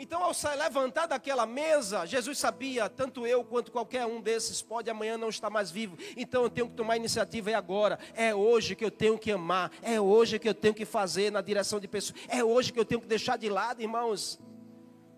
Então, 0.00 0.22
ao 0.22 0.32
se 0.32 0.48
levantar 0.54 1.06
daquela 1.06 1.44
mesa, 1.44 2.06
Jesus 2.06 2.38
sabia, 2.38 2.88
tanto 2.88 3.26
eu 3.26 3.44
quanto 3.44 3.72
qualquer 3.72 4.06
um 4.06 4.20
desses 4.20 4.62
pode 4.62 4.88
amanhã 4.88 5.18
não 5.18 5.28
estar 5.28 5.50
mais 5.50 5.72
vivo. 5.72 5.98
Então, 6.16 6.44
eu 6.44 6.48
tenho 6.50 6.68
que 6.68 6.76
tomar 6.76 6.96
iniciativa 6.96 7.50
é 7.50 7.54
agora. 7.54 7.98
É 8.14 8.32
hoje 8.32 8.76
que 8.76 8.84
eu 8.84 8.92
tenho 8.92 9.18
que 9.18 9.32
amar. 9.32 9.72
É 9.82 10.00
hoje 10.00 10.38
que 10.38 10.48
eu 10.48 10.54
tenho 10.54 10.72
que 10.72 10.84
fazer 10.84 11.32
na 11.32 11.40
direção 11.40 11.80
de 11.80 11.88
pessoas. 11.88 12.16
É 12.28 12.44
hoje 12.44 12.72
que 12.72 12.78
eu 12.78 12.84
tenho 12.84 13.00
que 13.00 13.08
deixar 13.08 13.36
de 13.36 13.48
lado, 13.48 13.82
irmãos, 13.82 14.38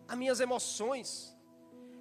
as 0.09 0.17
minhas 0.17 0.41
emoções. 0.41 1.37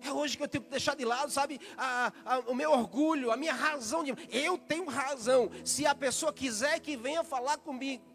É 0.01 0.13
hoje 0.13 0.37
que 0.37 0.43
eu 0.43 0.47
tenho 0.47 0.63
que 0.63 0.69
deixar 0.69 0.95
de 0.95 1.03
lado, 1.03 1.29
sabe, 1.29 1.59
a, 1.77 2.13
a, 2.25 2.39
o 2.47 2.55
meu 2.55 2.71
orgulho, 2.71 3.29
a 3.29 3.35
minha 3.35 3.53
razão. 3.53 4.05
De, 4.05 4.15
eu 4.31 4.57
tenho 4.57 4.87
razão. 4.87 5.51
Se 5.65 5.85
a 5.85 5.93
pessoa 5.93 6.31
quiser 6.31 6.79
que 6.79 6.95
venha 6.95 7.25
falar 7.25 7.57
comigo. 7.57 8.05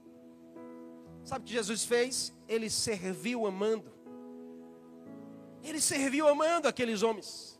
Sabe 1.22 1.42
o 1.42 1.46
que 1.46 1.52
Jesus 1.52 1.84
fez? 1.84 2.34
Ele 2.48 2.70
serviu 2.70 3.46
amando. 3.46 3.93
Ele 5.64 5.80
serviu 5.80 6.28
amando 6.28 6.68
aqueles 6.68 7.02
homens. 7.02 7.58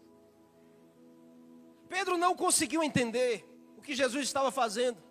Pedro 1.89 2.17
não 2.17 2.37
conseguiu 2.37 2.83
entender 2.83 3.45
o 3.77 3.83
que 3.83 3.95
Jesus 3.95 4.25
estava 4.25 4.51
fazendo. 4.51 5.03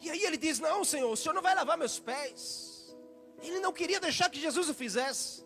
E 0.00 0.10
aí 0.10 0.22
ele 0.24 0.36
diz: 0.36 0.58
Não, 0.58 0.84
Senhor, 0.84 1.10
o 1.10 1.16
Senhor 1.16 1.34
não 1.34 1.42
vai 1.42 1.54
lavar 1.54 1.76
meus 1.76 1.98
pés. 1.98 2.96
Ele 3.42 3.60
não 3.60 3.72
queria 3.72 4.00
deixar 4.00 4.30
que 4.30 4.40
Jesus 4.40 4.68
o 4.68 4.74
fizesse. 4.74 5.45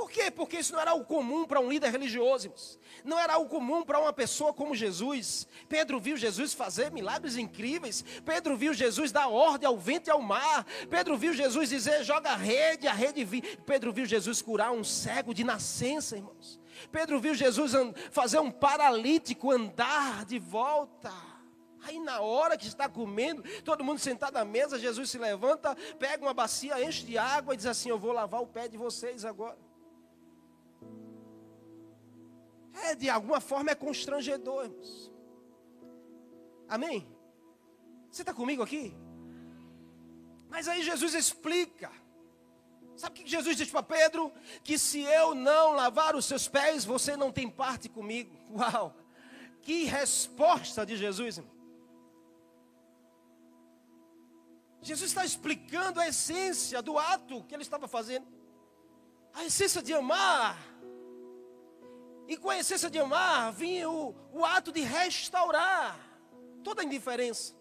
Por 0.00 0.10
quê? 0.10 0.30
Porque 0.30 0.60
isso 0.60 0.72
não 0.72 0.80
era 0.80 0.92
algo 0.92 1.04
comum 1.04 1.44
para 1.44 1.60
um 1.60 1.68
líder 1.68 1.90
religioso, 1.90 2.50
não 3.04 3.18
era 3.18 3.34
algo 3.34 3.50
comum 3.50 3.84
para 3.84 4.00
uma 4.00 4.14
pessoa 4.14 4.50
como 4.50 4.74
Jesus. 4.74 5.46
Pedro 5.68 6.00
viu 6.00 6.16
Jesus 6.16 6.54
fazer 6.54 6.90
milagres 6.90 7.36
incríveis. 7.36 8.02
Pedro 8.24 8.56
viu 8.56 8.72
Jesus 8.72 9.12
dar 9.12 9.28
ordem 9.28 9.68
ao 9.68 9.76
vento 9.76 10.08
e 10.08 10.10
ao 10.10 10.22
mar. 10.22 10.64
Pedro 10.88 11.18
viu 11.18 11.34
Jesus 11.34 11.68
dizer: 11.68 12.02
joga 12.02 12.30
a 12.30 12.34
rede, 12.34 12.88
a 12.88 12.94
rede 12.94 13.22
vi. 13.26 13.42
Pedro 13.42 13.92
viu 13.92 14.06
Jesus 14.06 14.40
curar 14.40 14.72
um 14.72 14.82
cego 14.82 15.34
de 15.34 15.44
nascença, 15.44 16.16
irmãos. 16.16 16.58
Pedro 16.90 17.20
viu 17.20 17.34
Jesus 17.34 17.72
fazer 18.10 18.38
um 18.38 18.50
paralítico 18.50 19.50
andar 19.50 20.24
de 20.24 20.38
volta. 20.38 21.12
Aí 21.82 22.00
na 22.00 22.22
hora 22.22 22.56
que 22.56 22.66
está 22.66 22.88
comendo, 22.88 23.42
todo 23.64 23.84
mundo 23.84 23.98
sentado 23.98 24.38
à 24.38 24.46
mesa, 24.46 24.78
Jesus 24.78 25.10
se 25.10 25.18
levanta, 25.18 25.76
pega 25.98 26.24
uma 26.24 26.32
bacia, 26.32 26.82
enche 26.82 27.04
de 27.04 27.18
água 27.18 27.52
e 27.52 27.58
diz 27.58 27.66
assim: 27.66 27.90
Eu 27.90 27.98
vou 27.98 28.12
lavar 28.12 28.40
o 28.40 28.46
pé 28.46 28.66
de 28.66 28.78
vocês 28.78 29.26
agora. 29.26 29.68
É, 32.84 32.94
de 32.94 33.08
alguma 33.08 33.40
forma 33.40 33.70
é 33.70 33.74
constrangedor, 33.74 34.64
irmãos. 34.64 35.12
Amém? 36.68 37.06
Você 38.10 38.22
está 38.22 38.32
comigo 38.32 38.62
aqui? 38.62 38.94
Mas 40.48 40.66
aí 40.68 40.82
Jesus 40.82 41.14
explica. 41.14 41.90
Sabe 42.96 43.20
o 43.20 43.22
que 43.22 43.30
Jesus 43.30 43.56
diz 43.56 43.70
para 43.70 43.82
Pedro? 43.82 44.32
Que 44.62 44.78
se 44.78 45.00
eu 45.00 45.34
não 45.34 45.72
lavar 45.72 46.14
os 46.14 46.24
seus 46.24 46.48
pés, 46.48 46.84
você 46.84 47.16
não 47.16 47.32
tem 47.32 47.48
parte 47.48 47.88
comigo. 47.88 48.36
Uau! 48.52 48.94
Que 49.62 49.84
resposta 49.84 50.84
de 50.84 50.96
Jesus, 50.96 51.38
irmão. 51.38 51.60
Jesus 54.82 55.10
está 55.10 55.24
explicando 55.24 56.00
a 56.00 56.08
essência 56.08 56.80
do 56.80 56.98
ato 56.98 57.44
que 57.44 57.54
ele 57.54 57.62
estava 57.62 57.86
fazendo. 57.86 58.26
A 59.34 59.44
essência 59.44 59.82
de 59.82 59.92
amar 59.92 60.58
e 62.30 62.36
com 62.36 62.48
a 62.48 62.58
essência 62.60 62.88
de 62.88 62.96
amar 62.96 63.52
vinha 63.52 63.90
o, 63.90 64.14
o 64.32 64.44
ato 64.44 64.70
de 64.70 64.82
restaurar 64.82 65.98
toda 66.62 66.80
a 66.80 66.84
indiferença. 66.84 67.56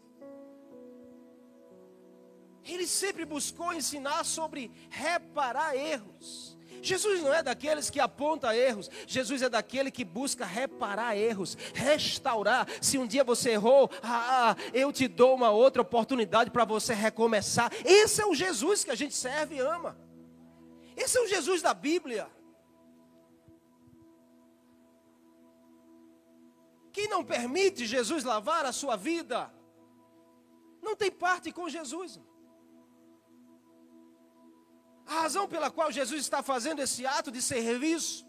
Ele 2.64 2.86
sempre 2.86 3.26
buscou 3.26 3.74
ensinar 3.74 4.24
sobre 4.24 4.72
reparar 4.92 5.76
erros. 5.76 6.56
Jesus 6.84 7.20
não 7.24 7.34
é 7.34 7.42
daqueles 7.42 7.90
que 7.90 8.00
aponta 8.00 8.56
erros, 8.56 8.92
Jesus 9.08 9.42
é 9.42 9.50
daquele 9.50 9.90
que 9.90 10.06
busca 10.06 10.46
reparar 10.46 11.18
erros, 11.18 11.58
restaurar. 11.74 12.68
Se 12.80 13.00
um 13.00 13.08
dia 13.08 13.24
você 13.24 13.54
errou, 13.54 13.90
ah, 14.04 14.56
eu 14.72 14.94
te 14.94 15.08
dou 15.08 15.34
uma 15.34 15.50
outra 15.50 15.82
oportunidade 15.82 16.52
para 16.52 16.64
você 16.64 16.94
recomeçar. 16.94 17.72
Esse 17.84 18.22
é 18.22 18.26
o 18.28 18.36
Jesus 18.36 18.84
que 18.84 18.92
a 18.92 18.96
gente 18.96 19.16
serve 19.16 19.56
e 19.56 19.60
ama. 19.60 19.98
Esse 20.96 21.18
é 21.18 21.22
o 21.22 21.28
Jesus 21.28 21.60
da 21.64 21.74
Bíblia. 21.74 22.30
Quem 27.00 27.08
não 27.08 27.24
permite 27.24 27.86
Jesus 27.86 28.25
lavar 28.25 28.65
a 28.65 28.74
sua 28.74 28.98
vida, 28.98 29.50
não 30.82 30.98
tem 30.98 31.10
parte 31.10 31.50
com 31.50 31.70
Jesus. 31.70 32.20
A 35.06 35.22
razão 35.22 35.48
pela 35.48 35.72
qual 35.72 35.94
Jesus 35.94 36.20
está 36.20 36.44
fazendo 36.44 36.82
esse 36.82 37.08
ato 37.08 37.32
de 37.32 37.41
serviço, 37.41 38.27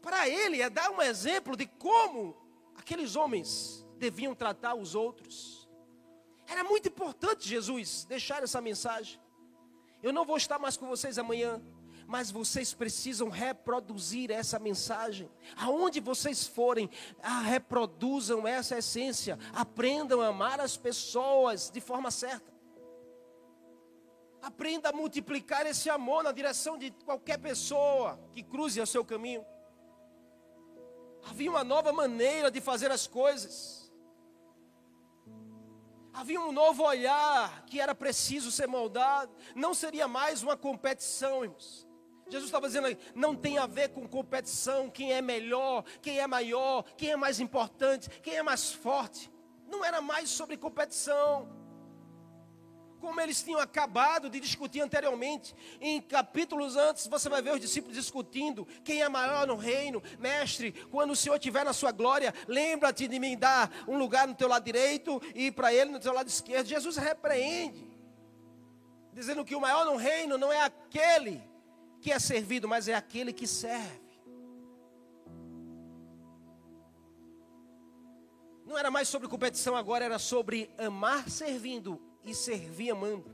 para 0.00 0.26
ele 0.30 0.62
é 0.62 0.70
dar 0.70 0.90
um 0.92 1.02
exemplo 1.02 1.54
de 1.54 1.66
como 1.66 2.34
aqueles 2.74 3.16
homens 3.16 3.86
deviam 3.98 4.34
tratar 4.34 4.74
os 4.74 4.94
outros. 4.94 5.68
Era 6.46 6.64
muito 6.64 6.88
importante 6.88 7.46
Jesus 7.46 8.06
deixar 8.06 8.42
essa 8.42 8.62
mensagem. 8.62 9.20
Eu 10.02 10.10
não 10.10 10.24
vou 10.24 10.38
estar 10.38 10.58
mais 10.58 10.78
com 10.78 10.86
vocês 10.86 11.18
amanhã, 11.18 11.62
mas 12.06 12.30
vocês 12.30 12.74
precisam 12.74 13.28
reproduzir 13.28 14.30
essa 14.30 14.58
mensagem. 14.58 15.30
Aonde 15.56 16.00
vocês 16.00 16.46
forem, 16.46 16.90
ah, 17.22 17.40
reproduzam 17.40 18.46
essa 18.46 18.78
essência. 18.78 19.38
Aprendam 19.52 20.20
a 20.20 20.28
amar 20.28 20.60
as 20.60 20.76
pessoas 20.76 21.70
de 21.70 21.80
forma 21.80 22.10
certa. 22.10 22.52
Aprenda 24.42 24.90
a 24.90 24.92
multiplicar 24.92 25.66
esse 25.66 25.88
amor 25.88 26.22
na 26.22 26.30
direção 26.30 26.76
de 26.76 26.90
qualquer 27.04 27.38
pessoa 27.38 28.20
que 28.32 28.42
cruze 28.42 28.80
o 28.80 28.86
seu 28.86 29.04
caminho. 29.04 29.44
Havia 31.26 31.50
uma 31.50 31.64
nova 31.64 31.92
maneira 31.92 32.50
de 32.50 32.60
fazer 32.60 32.90
as 32.90 33.06
coisas. 33.06 33.90
Havia 36.12 36.40
um 36.40 36.52
novo 36.52 36.84
olhar 36.84 37.64
que 37.64 37.80
era 37.80 37.94
preciso 37.94 38.52
ser 38.52 38.68
moldado. 38.68 39.34
Não 39.54 39.72
seria 39.72 40.06
mais 40.06 40.42
uma 40.42 40.56
competição, 40.56 41.42
irmãos. 41.42 41.88
Jesus 42.28 42.46
estava 42.46 42.66
dizendo 42.66 42.86
aí, 42.86 42.98
não 43.14 43.36
tem 43.36 43.58
a 43.58 43.66
ver 43.66 43.90
com 43.90 44.08
competição, 44.08 44.88
quem 44.90 45.12
é 45.12 45.20
melhor, 45.20 45.84
quem 46.00 46.18
é 46.18 46.26
maior, 46.26 46.82
quem 46.96 47.10
é 47.10 47.16
mais 47.16 47.38
importante, 47.38 48.08
quem 48.22 48.36
é 48.36 48.42
mais 48.42 48.72
forte. 48.72 49.30
Não 49.68 49.84
era 49.84 50.00
mais 50.00 50.30
sobre 50.30 50.56
competição. 50.56 51.48
como 53.00 53.20
eles 53.20 53.42
tinham 53.42 53.60
acabado 53.60 54.30
de 54.30 54.40
discutir 54.40 54.80
anteriormente. 54.80 55.54
Em 55.78 56.00
capítulos 56.00 56.74
antes, 56.74 57.06
você 57.06 57.28
vai 57.28 57.42
ver 57.42 57.52
os 57.52 57.60
discípulos 57.60 57.94
discutindo 57.94 58.66
quem 58.82 59.02
é 59.02 59.08
maior 59.10 59.46
no 59.46 59.56
reino. 59.56 60.02
Mestre, 60.18 60.72
quando 60.90 61.10
o 61.10 61.16
Senhor 61.16 61.36
estiver 61.36 61.66
na 61.66 61.74
sua 61.74 61.92
glória, 61.92 62.32
lembra-te 62.48 63.06
de 63.06 63.18
me 63.18 63.36
dar 63.36 63.70
um 63.86 63.98
lugar 63.98 64.26
no 64.26 64.34
teu 64.34 64.48
lado 64.48 64.64
direito 64.64 65.20
e 65.34 65.50
para 65.50 65.74
ele 65.74 65.90
no 65.90 66.00
teu 66.00 66.14
lado 66.14 66.28
esquerdo. 66.28 66.66
Jesus 66.66 66.96
repreende, 66.96 67.86
dizendo 69.12 69.44
que 69.44 69.54
o 69.54 69.60
maior 69.60 69.84
no 69.84 69.96
reino 69.96 70.38
não 70.38 70.50
é 70.50 70.62
aquele 70.62 71.42
que 72.04 72.12
é 72.12 72.18
servido, 72.18 72.68
mas 72.68 72.86
é 72.86 72.94
aquele 72.94 73.32
que 73.32 73.46
serve. 73.46 74.20
Não 78.66 78.76
era 78.76 78.90
mais 78.90 79.08
sobre 79.08 79.26
competição, 79.26 79.74
agora 79.74 80.04
era 80.04 80.18
sobre 80.18 80.70
amar 80.76 81.30
servindo 81.30 81.98
e 82.22 82.34
servir 82.34 82.90
amando. 82.90 83.24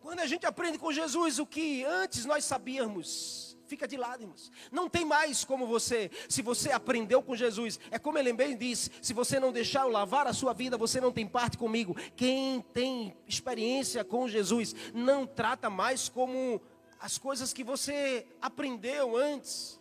Quando 0.00 0.20
a 0.20 0.26
gente 0.26 0.46
aprende 0.46 0.78
com 0.78 0.90
Jesus 0.90 1.38
o 1.38 1.44
que 1.44 1.84
antes 1.84 2.24
nós 2.24 2.46
sabíamos, 2.46 3.58
fica 3.66 3.86
de 3.86 3.98
lado, 3.98 4.22
irmãos. 4.22 4.50
Não 4.72 4.88
tem 4.88 5.04
mais 5.04 5.44
como 5.44 5.66
você, 5.66 6.10
se 6.30 6.40
você 6.40 6.72
aprendeu 6.72 7.22
com 7.22 7.36
Jesus, 7.36 7.78
é 7.90 7.98
como 7.98 8.16
ele 8.16 8.32
bem 8.32 8.56
disse: 8.56 8.90
se 9.02 9.12
você 9.12 9.38
não 9.38 9.52
deixar 9.52 9.82
eu 9.82 9.90
lavar 9.90 10.26
a 10.26 10.32
sua 10.32 10.54
vida, 10.54 10.78
você 10.78 10.98
não 10.98 11.12
tem 11.12 11.26
parte 11.26 11.58
comigo. 11.58 11.94
Quem 12.16 12.62
tem 12.72 13.14
experiência 13.26 14.02
com 14.02 14.26
Jesus 14.26 14.74
não 14.94 15.26
trata 15.26 15.68
mais 15.68 16.08
como 16.08 16.58
as 16.98 17.18
coisas 17.18 17.52
que 17.52 17.62
você 17.62 18.26
aprendeu 18.40 19.16
antes, 19.16 19.80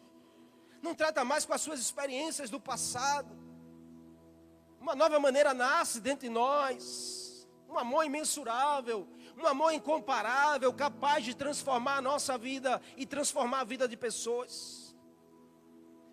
não 0.81 0.93
trata 0.93 1.23
mais 1.23 1.45
com 1.45 1.53
as 1.53 1.61
suas 1.61 1.79
experiências 1.79 2.49
do 2.49 2.59
passado. 2.59 3.35
Uma 4.79 4.95
nova 4.95 5.19
maneira 5.19 5.53
nasce 5.53 5.99
dentro 5.99 6.27
de 6.27 6.29
nós 6.29 7.27
um 7.69 7.77
amor 7.77 8.05
imensurável, 8.05 9.07
um 9.37 9.45
amor 9.45 9.73
incomparável, 9.73 10.73
capaz 10.73 11.23
de 11.23 11.35
transformar 11.35 11.97
a 11.97 12.01
nossa 12.01 12.37
vida 12.37 12.81
e 12.95 13.05
transformar 13.05 13.61
a 13.61 13.65
vida 13.65 13.87
de 13.87 13.97
pessoas. 13.97 14.95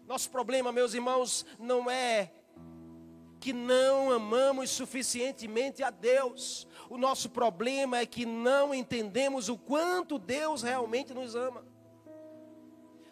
Nosso 0.06 0.30
problema, 0.30 0.72
meus 0.72 0.92
irmãos, 0.92 1.46
não 1.58 1.90
é 1.90 2.32
que 3.44 3.52
não 3.52 4.10
amamos 4.10 4.70
suficientemente 4.70 5.82
a 5.82 5.90
Deus. 5.90 6.66
O 6.88 6.96
nosso 6.96 7.28
problema 7.28 7.98
é 7.98 8.06
que 8.06 8.24
não 8.24 8.74
entendemos 8.74 9.50
o 9.50 9.58
quanto 9.58 10.18
Deus 10.18 10.62
realmente 10.62 11.12
nos 11.12 11.34
ama. 11.34 11.62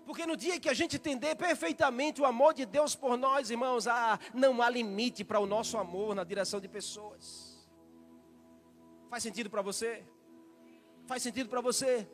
Porque 0.07 0.25
no 0.25 0.35
dia 0.35 0.59
que 0.59 0.71
a 0.71 0.73
gente 0.73 0.97
entender 0.97 1.35
perfeitamente 1.35 2.23
o 2.23 2.25
amor 2.25 2.55
de 2.55 2.65
Deus 2.65 2.97
por 2.97 3.19
nós, 3.19 3.51
irmãos, 3.51 3.87
ah, 3.87 4.19
não 4.33 4.63
há 4.63 4.71
limite 4.71 5.23
para 5.23 5.39
o 5.39 5.45
nosso 5.45 5.77
amor 5.77 6.15
na 6.15 6.25
direção 6.25 6.63
de 6.63 6.67
pessoas. 6.67 7.69
Faz 9.11 9.23
sentido 9.23 9.51
para 9.51 9.61
você? 9.61 10.03
Faz 11.05 11.23
sentido 11.23 11.51
para 11.51 11.61
você? 11.61 12.09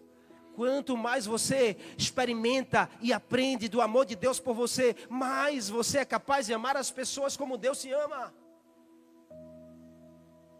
Quanto 0.58 0.96
mais 0.96 1.24
você 1.24 1.76
experimenta 1.96 2.90
e 3.00 3.12
aprende 3.12 3.68
do 3.68 3.80
amor 3.80 4.04
de 4.04 4.16
Deus 4.16 4.40
por 4.40 4.54
você, 4.54 4.96
mais 5.08 5.68
você 5.68 5.98
é 5.98 6.04
capaz 6.04 6.46
de 6.46 6.52
amar 6.52 6.76
as 6.76 6.90
pessoas 6.90 7.36
como 7.36 7.56
Deus 7.56 7.78
se 7.78 7.92
ama. 7.92 8.34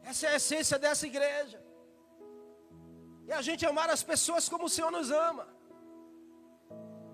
Essa 0.05 0.29
é 0.29 0.31
a 0.31 0.37
essência 0.37 0.79
dessa 0.79 1.05
igreja. 1.05 1.61
É 3.27 3.35
a 3.35 3.43
gente 3.43 3.67
amar 3.67 3.91
as 3.91 4.05
pessoas 4.05 4.49
como 4.49 4.67
o 4.67 4.69
Senhor 4.69 4.93
nos 4.93 5.11
ama. 5.11 5.49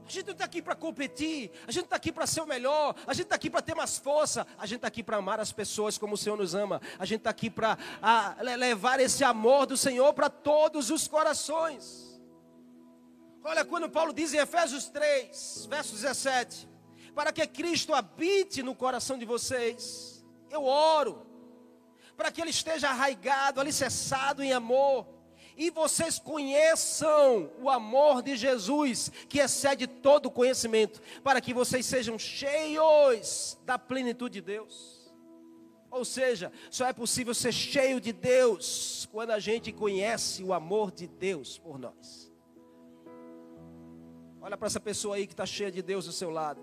A 0.04 0.10
gente 0.10 0.26
não 0.26 0.34
está 0.34 0.44
aqui 0.44 0.60
para 0.60 0.76
competir, 0.76 1.52
a 1.66 1.72
gente 1.72 1.84
está 1.84 1.96
aqui 1.96 2.12
para 2.12 2.26
ser 2.26 2.42
o 2.42 2.46
melhor, 2.46 2.94
a 3.06 3.14
gente 3.14 3.24
está 3.24 3.36
aqui 3.36 3.48
para 3.48 3.62
ter 3.62 3.74
mais 3.74 3.96
força, 3.96 4.46
a 4.58 4.66
gente 4.66 4.76
está 4.76 4.88
aqui 4.88 5.02
para 5.02 5.16
amar 5.16 5.40
as 5.40 5.52
pessoas 5.52 5.96
como 5.96 6.16
o 6.16 6.18
Senhor 6.18 6.36
nos 6.36 6.54
ama, 6.54 6.82
a 6.98 7.06
gente 7.06 7.20
está 7.20 7.30
aqui 7.30 7.48
para 7.48 7.78
levar 8.58 9.00
esse 9.00 9.24
amor 9.24 9.64
do 9.64 9.74
Senhor 9.74 10.12
para 10.12 10.28
todos 10.28 10.90
os 10.90 11.08
corações. 11.08 12.12
Olha, 13.46 13.62
quando 13.62 13.90
Paulo 13.90 14.12
diz 14.14 14.32
em 14.32 14.38
Efésios 14.38 14.88
3, 14.88 15.66
verso 15.68 15.94
17: 15.94 16.66
Para 17.14 17.30
que 17.30 17.46
Cristo 17.46 17.92
habite 17.92 18.62
no 18.62 18.74
coração 18.74 19.18
de 19.18 19.26
vocês, 19.26 20.24
eu 20.50 20.64
oro, 20.64 21.26
para 22.16 22.32
que 22.32 22.40
Ele 22.40 22.50
esteja 22.50 22.88
arraigado, 22.88 23.60
alicerçado 23.60 24.42
em 24.42 24.52
amor 24.52 25.06
e 25.56 25.70
vocês 25.70 26.18
conheçam 26.18 27.50
o 27.60 27.70
amor 27.70 28.22
de 28.22 28.34
Jesus, 28.34 29.12
que 29.28 29.38
excede 29.38 29.86
todo 29.86 30.30
conhecimento, 30.30 31.00
para 31.22 31.40
que 31.40 31.54
vocês 31.54 31.86
sejam 31.86 32.18
cheios 32.18 33.58
da 33.64 33.78
plenitude 33.78 34.34
de 34.34 34.40
Deus. 34.40 35.12
Ou 35.90 36.04
seja, 36.04 36.50
só 36.70 36.86
é 36.86 36.92
possível 36.92 37.32
ser 37.34 37.52
cheio 37.52 38.00
de 38.00 38.12
Deus 38.12 39.08
quando 39.12 39.30
a 39.30 39.38
gente 39.38 39.70
conhece 39.70 40.42
o 40.42 40.52
amor 40.52 40.90
de 40.90 41.06
Deus 41.06 41.56
por 41.56 41.78
nós. 41.78 42.33
Olha 44.44 44.58
para 44.58 44.66
essa 44.66 44.78
pessoa 44.78 45.16
aí 45.16 45.26
que 45.26 45.32
está 45.32 45.46
cheia 45.46 45.72
de 45.72 45.80
Deus 45.80 46.04
do 46.04 46.12
seu 46.12 46.28
lado. 46.28 46.60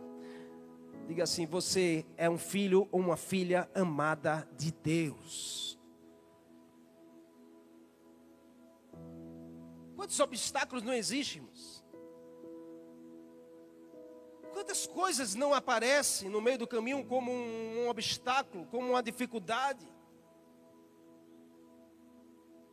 Diga 1.08 1.24
assim: 1.24 1.48
você 1.48 2.06
é 2.16 2.30
um 2.30 2.38
filho 2.38 2.88
ou 2.92 3.00
uma 3.00 3.18
filha 3.18 3.68
amada 3.74 4.48
de 4.56 4.72
Deus. 4.72 5.80
Quantos 9.96 10.20
obstáculos 10.20 10.84
não 10.84 10.94
existem? 10.94 11.42
Quantas 14.54 14.86
coisas 14.86 15.34
não 15.34 15.52
aparecem 15.52 16.30
no 16.30 16.40
meio 16.40 16.60
do 16.60 16.68
caminho 16.68 17.04
como 17.04 17.32
um, 17.32 17.86
um 17.86 17.90
obstáculo, 17.90 18.68
como 18.68 18.92
uma 18.92 19.02
dificuldade? 19.02 19.92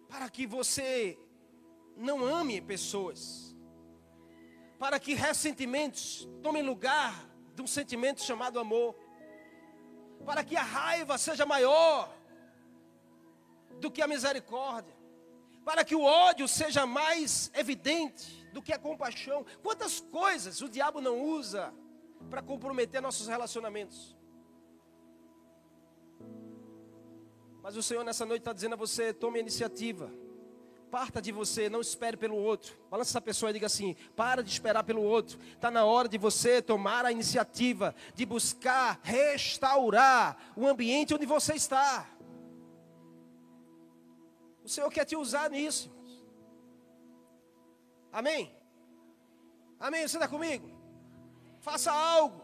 Para 0.06 0.28
que 0.28 0.46
você 0.46 1.18
não 1.96 2.22
ame 2.22 2.60
pessoas. 2.60 3.47
Para 4.78 5.00
que 5.00 5.14
ressentimentos 5.14 6.28
tomem 6.42 6.62
lugar 6.62 7.14
de 7.54 7.62
um 7.62 7.66
sentimento 7.66 8.22
chamado 8.22 8.60
amor. 8.60 8.94
Para 10.24 10.44
que 10.44 10.56
a 10.56 10.62
raiva 10.62 11.18
seja 11.18 11.44
maior 11.44 12.14
do 13.80 13.90
que 13.90 14.02
a 14.02 14.06
misericórdia 14.06 14.98
para 15.68 15.84
que 15.84 15.94
o 15.94 16.02
ódio 16.02 16.48
seja 16.48 16.86
mais 16.86 17.50
evidente 17.54 18.42
do 18.54 18.62
que 18.62 18.72
a 18.72 18.78
compaixão. 18.78 19.44
Quantas 19.62 20.00
coisas 20.00 20.62
o 20.62 20.68
diabo 20.68 20.98
não 20.98 21.20
usa 21.20 21.74
para 22.30 22.40
comprometer 22.40 23.02
nossos 23.02 23.28
relacionamentos? 23.28 24.16
Mas 27.62 27.76
o 27.76 27.82
Senhor 27.82 28.02
nessa 28.02 28.24
noite 28.24 28.40
está 28.40 28.54
dizendo 28.54 28.72
a 28.72 28.76
você: 28.76 29.12
tome 29.12 29.36
a 29.36 29.42
iniciativa. 29.42 30.10
Parta 30.90 31.20
de 31.20 31.30
você, 31.30 31.68
não 31.68 31.82
espere 31.82 32.16
pelo 32.16 32.36
outro. 32.36 32.74
Balança 32.90 33.10
essa 33.10 33.20
pessoa 33.20 33.50
e 33.50 33.52
diga 33.52 33.66
assim: 33.66 33.94
para 34.16 34.42
de 34.42 34.50
esperar 34.50 34.82
pelo 34.84 35.02
outro. 35.02 35.38
Está 35.52 35.70
na 35.70 35.84
hora 35.84 36.08
de 36.08 36.16
você 36.16 36.62
tomar 36.62 37.04
a 37.04 37.12
iniciativa 37.12 37.94
de 38.14 38.24
buscar 38.24 38.98
restaurar 39.02 40.36
o 40.56 40.66
ambiente 40.66 41.14
onde 41.14 41.26
você 41.26 41.54
está. 41.54 42.08
O 44.64 44.68
Senhor 44.68 44.90
quer 44.90 45.04
te 45.04 45.16
usar 45.16 45.50
nisso. 45.50 45.90
Amém? 48.12 48.54
Amém? 49.78 50.06
Você 50.06 50.16
está 50.16 50.26
comigo? 50.26 50.70
Faça 51.60 51.92
algo. 51.92 52.42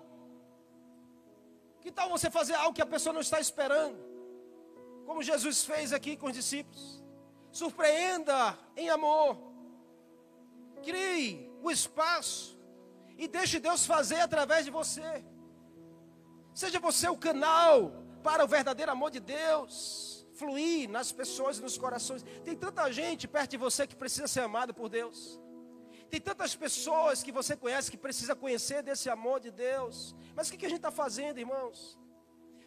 Que 1.80 1.90
tal 1.90 2.08
você 2.08 2.30
fazer 2.30 2.54
algo 2.54 2.74
que 2.74 2.82
a 2.82 2.86
pessoa 2.86 3.12
não 3.12 3.20
está 3.20 3.40
esperando? 3.40 3.98
Como 5.06 5.22
Jesus 5.22 5.64
fez 5.64 5.92
aqui 5.92 6.16
com 6.16 6.26
os 6.26 6.32
discípulos. 6.32 7.03
Surpreenda 7.60 8.58
em 8.76 8.90
amor. 8.90 9.30
Crie 10.82 11.28
o 11.62 11.70
espaço. 11.70 12.58
E 13.16 13.28
deixe 13.28 13.60
Deus 13.60 13.86
fazer 13.86 14.20
através 14.20 14.64
de 14.64 14.72
você. 14.72 15.24
Seja 16.52 16.80
você 16.80 17.08
o 17.08 17.16
canal 17.16 17.92
para 18.24 18.44
o 18.44 18.48
verdadeiro 18.48 18.90
amor 18.90 19.10
de 19.12 19.20
Deus 19.20 20.26
fluir 20.34 20.90
nas 20.90 21.12
pessoas 21.12 21.58
e 21.58 21.62
nos 21.62 21.78
corações. 21.78 22.24
Tem 22.44 22.56
tanta 22.56 22.90
gente 22.90 23.28
perto 23.28 23.52
de 23.52 23.56
você 23.56 23.86
que 23.86 23.94
precisa 23.94 24.26
ser 24.26 24.40
amado 24.40 24.74
por 24.74 24.88
Deus. 24.88 25.40
Tem 26.10 26.20
tantas 26.20 26.56
pessoas 26.56 27.22
que 27.22 27.30
você 27.30 27.56
conhece 27.56 27.88
que 27.88 27.96
precisa 27.96 28.34
conhecer 28.34 28.82
desse 28.82 29.08
amor 29.08 29.38
de 29.38 29.52
Deus. 29.52 30.14
Mas 30.34 30.48
o 30.48 30.56
que 30.56 30.66
a 30.66 30.68
gente 30.68 30.78
está 30.78 30.90
fazendo, 30.90 31.38
irmãos? 31.38 31.96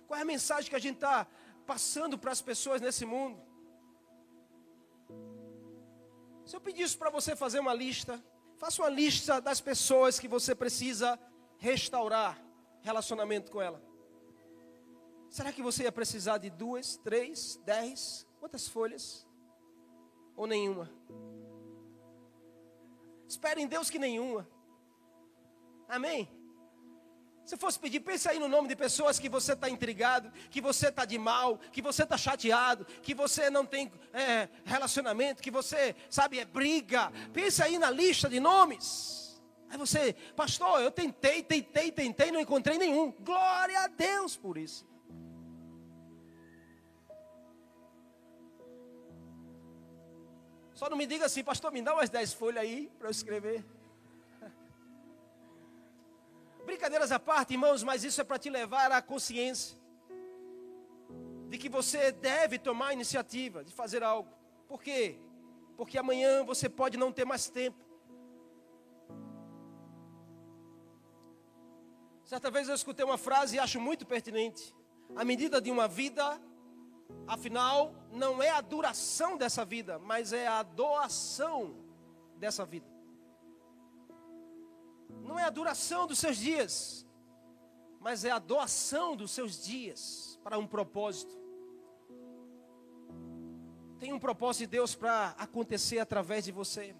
Qual 0.08 0.18
é 0.18 0.22
a 0.22 0.26
mensagem 0.26 0.70
que 0.70 0.76
a 0.78 0.86
gente 0.88 0.96
está 0.96 1.28
passando 1.66 2.18
para 2.18 2.32
as 2.32 2.42
pessoas 2.42 2.80
nesse 2.80 3.06
mundo? 3.06 3.47
Se 6.48 6.56
eu 6.56 6.62
pedisse 6.62 6.98
para 6.98 7.10
você 7.10 7.36
fazer 7.36 7.60
uma 7.60 7.74
lista, 7.74 8.24
faça 8.56 8.82
uma 8.82 8.88
lista 8.88 9.42
das 9.42 9.60
pessoas 9.60 10.18
que 10.18 10.30
você 10.30 10.56
precisa 10.56 11.20
restaurar 11.58 12.42
relacionamento 12.82 13.52
com 13.52 13.62
ela. 13.62 13.84
Será 15.30 15.52
que 15.52 15.62
você 15.62 15.84
ia 15.84 15.92
precisar 15.92 16.38
de 16.38 16.50
duas, 16.50 16.96
três, 16.96 17.60
dez? 17.66 18.26
Quantas 18.40 18.66
folhas? 18.66 19.28
Ou 20.38 20.48
nenhuma? 20.48 20.90
Espere 23.28 23.62
em 23.62 23.68
Deus 23.68 23.90
que 23.90 24.00
nenhuma. 24.00 24.48
Amém? 25.86 26.32
Se 27.48 27.56
fosse 27.56 27.80
pedir, 27.80 28.02
pense 28.02 28.28
aí 28.28 28.40
no 28.40 28.50
nome 28.50 28.68
de 28.68 28.76
pessoas 28.76 29.18
que 29.18 29.30
você 29.30 29.54
está 29.54 29.70
intrigado, 29.70 30.30
que 30.52 30.60
você 30.60 30.90
está 30.90 31.06
de 31.06 31.18
mal, 31.18 31.58
que 31.72 31.82
você 31.82 32.04
está 32.04 32.18
chateado, 32.18 32.84
que 33.02 33.14
você 33.14 33.50
não 33.50 33.66
tem 33.66 33.90
é, 34.12 34.50
relacionamento, 34.66 35.42
que 35.42 35.50
você, 35.50 35.96
sabe, 36.10 36.40
é 36.40 36.44
briga. 36.44 37.10
Pense 37.32 37.64
aí 37.64 37.80
na 37.80 37.90
lista 37.90 38.28
de 38.28 38.42
nomes. 38.42 39.42
Aí 39.70 39.78
você, 39.78 40.14
pastor, 40.36 40.82
eu 40.82 40.92
tentei, 40.92 41.42
tentei, 41.42 41.90
tentei, 41.90 42.34
não 42.34 42.42
encontrei 42.42 42.78
nenhum. 42.78 43.14
Glória 43.22 43.80
a 43.80 43.88
Deus 43.88 44.36
por 44.36 44.58
isso. 44.58 44.86
Só 50.74 50.90
não 50.90 50.98
me 50.98 51.08
diga 51.08 51.28
assim, 51.28 51.46
pastor, 51.46 51.72
me 51.72 51.82
dá 51.82 51.94
umas 51.94 52.10
10 52.10 52.34
folhas 52.34 52.62
aí 52.62 52.92
para 53.00 53.08
eu 53.08 53.12
escrever. 53.12 53.77
Brincadeiras 56.68 57.14
à 57.14 57.18
parte, 57.18 57.54
irmãos, 57.54 57.82
mas 57.82 58.04
isso 58.04 58.20
é 58.20 58.26
para 58.26 58.38
te 58.38 58.50
levar 58.50 58.92
à 58.92 59.02
consciência 59.02 59.78
de 61.48 61.58
que 61.58 61.70
você 61.70 62.12
deve 62.12 62.60
tomar 62.60 62.88
a 62.88 62.94
iniciativa 62.94 63.64
de 63.64 63.72
fazer 63.72 64.04
algo. 64.04 64.30
Por 64.68 64.84
quê? 64.84 65.18
Porque 65.78 65.98
amanhã 65.98 66.44
você 66.44 66.68
pode 66.68 66.98
não 66.98 67.10
ter 67.10 67.24
mais 67.24 67.48
tempo. 67.48 67.82
Certa 72.26 72.52
vez 72.52 72.68
eu 72.68 72.76
escutei 72.76 73.06
uma 73.06 73.18
frase 73.18 73.56
e 73.56 73.60
acho 73.60 73.80
muito 73.80 74.06
pertinente. 74.06 74.76
A 75.16 75.24
medida 75.24 75.62
de 75.62 75.72
uma 75.72 75.88
vida, 75.88 76.38
afinal, 77.26 77.96
não 78.12 78.44
é 78.44 78.50
a 78.50 78.60
duração 78.60 79.38
dessa 79.38 79.64
vida, 79.64 79.98
mas 80.00 80.34
é 80.34 80.46
a 80.46 80.64
doação 80.64 81.78
dessa 82.36 82.66
vida 82.66 82.97
não 85.10 85.38
é 85.38 85.44
a 85.44 85.50
duração 85.50 86.08
dos 86.08 86.20
seus 86.20 86.38
dias, 86.38 87.06
mas 88.00 88.24
é 88.24 88.32
a 88.32 88.40
doação 88.40 89.16
dos 89.16 89.32
seus 89.32 89.64
dias 89.64 90.40
para 90.44 90.58
um 90.58 90.68
propósito. 90.68 91.38
Tem 94.00 94.14
um 94.14 94.20
propósito 94.20 94.62
de 94.62 94.68
Deus 94.68 94.96
para 94.96 95.30
acontecer 95.38 96.00
através 96.00 96.46
de 96.46 96.52
você. 96.52 96.96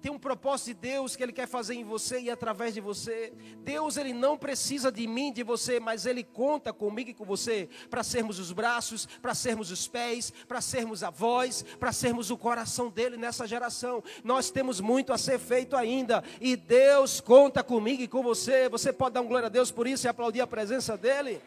Tem 0.00 0.10
um 0.10 0.18
propósito 0.18 0.68
de 0.68 0.74
Deus 0.74 1.14
que 1.14 1.22
Ele 1.22 1.32
quer 1.32 1.46
fazer 1.46 1.74
em 1.74 1.84
você 1.84 2.20
e 2.20 2.30
através 2.30 2.72
de 2.72 2.80
você. 2.80 3.32
Deus, 3.58 3.96
Ele 3.96 4.14
não 4.14 4.36
precisa 4.36 4.90
de 4.90 5.06
mim, 5.06 5.32
de 5.32 5.42
você, 5.42 5.78
mas 5.78 6.06
Ele 6.06 6.24
conta 6.24 6.72
comigo 6.72 7.10
e 7.10 7.14
com 7.14 7.24
você 7.24 7.68
para 7.90 8.02
sermos 8.02 8.38
os 8.38 8.50
braços, 8.50 9.06
para 9.20 9.34
sermos 9.34 9.70
os 9.70 9.86
pés, 9.86 10.32
para 10.48 10.60
sermos 10.60 11.02
a 11.02 11.10
voz, 11.10 11.64
para 11.78 11.92
sermos 11.92 12.30
o 12.30 12.38
coração 12.38 12.88
dele 12.88 13.16
nessa 13.16 13.46
geração. 13.46 14.02
Nós 14.24 14.50
temos 14.50 14.80
muito 14.80 15.12
a 15.12 15.18
ser 15.18 15.38
feito 15.38 15.76
ainda 15.76 16.24
e 16.40 16.56
Deus 16.56 17.20
conta 17.20 17.62
comigo 17.62 18.02
e 18.02 18.08
com 18.08 18.22
você. 18.22 18.68
Você 18.68 18.92
pode 18.92 19.14
dar 19.14 19.20
um 19.20 19.28
glória 19.28 19.46
a 19.46 19.50
Deus 19.50 19.70
por 19.70 19.86
isso 19.86 20.06
e 20.06 20.08
aplaudir 20.08 20.40
a 20.40 20.46
presença 20.46 20.96
dEle? 20.96 21.42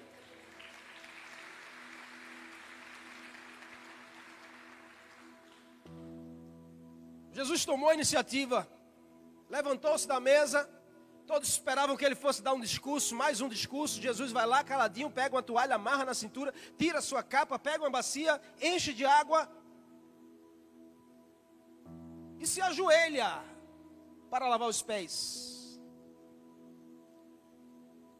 Tomou 7.65 7.89
a 7.89 7.93
iniciativa, 7.93 8.67
levantou-se 9.49 10.08
da 10.08 10.19
mesa, 10.19 10.69
todos 11.26 11.47
esperavam 11.49 11.95
que 11.95 12.06
ele 12.06 12.15
fosse 12.15 12.41
dar 12.41 12.54
um 12.54 12.60
discurso, 12.60 13.15
mais 13.15 13.41
um 13.41 13.47
discurso. 13.47 14.02
Jesus 14.02 14.32
vai 14.32 14.45
lá 14.45 14.63
caladinho, 14.63 15.10
pega 15.10 15.36
uma 15.36 15.43
toalha, 15.43 15.76
amarra 15.76 16.06
na 16.06 16.13
cintura, 16.13 16.54
tira 16.78 16.99
a 16.99 17.02
sua 17.02 17.23
capa, 17.23 17.58
pega 17.58 17.84
uma 17.84 17.89
bacia, 17.89 18.41
enche 18.62 18.93
de 18.93 19.06
água 19.06 19.49
e 22.39 22.45
se 22.45 22.62
ajoelha 22.62 23.43
para 24.30 24.47
lavar 24.47 24.67
os 24.67 24.82
pés. 24.82 25.80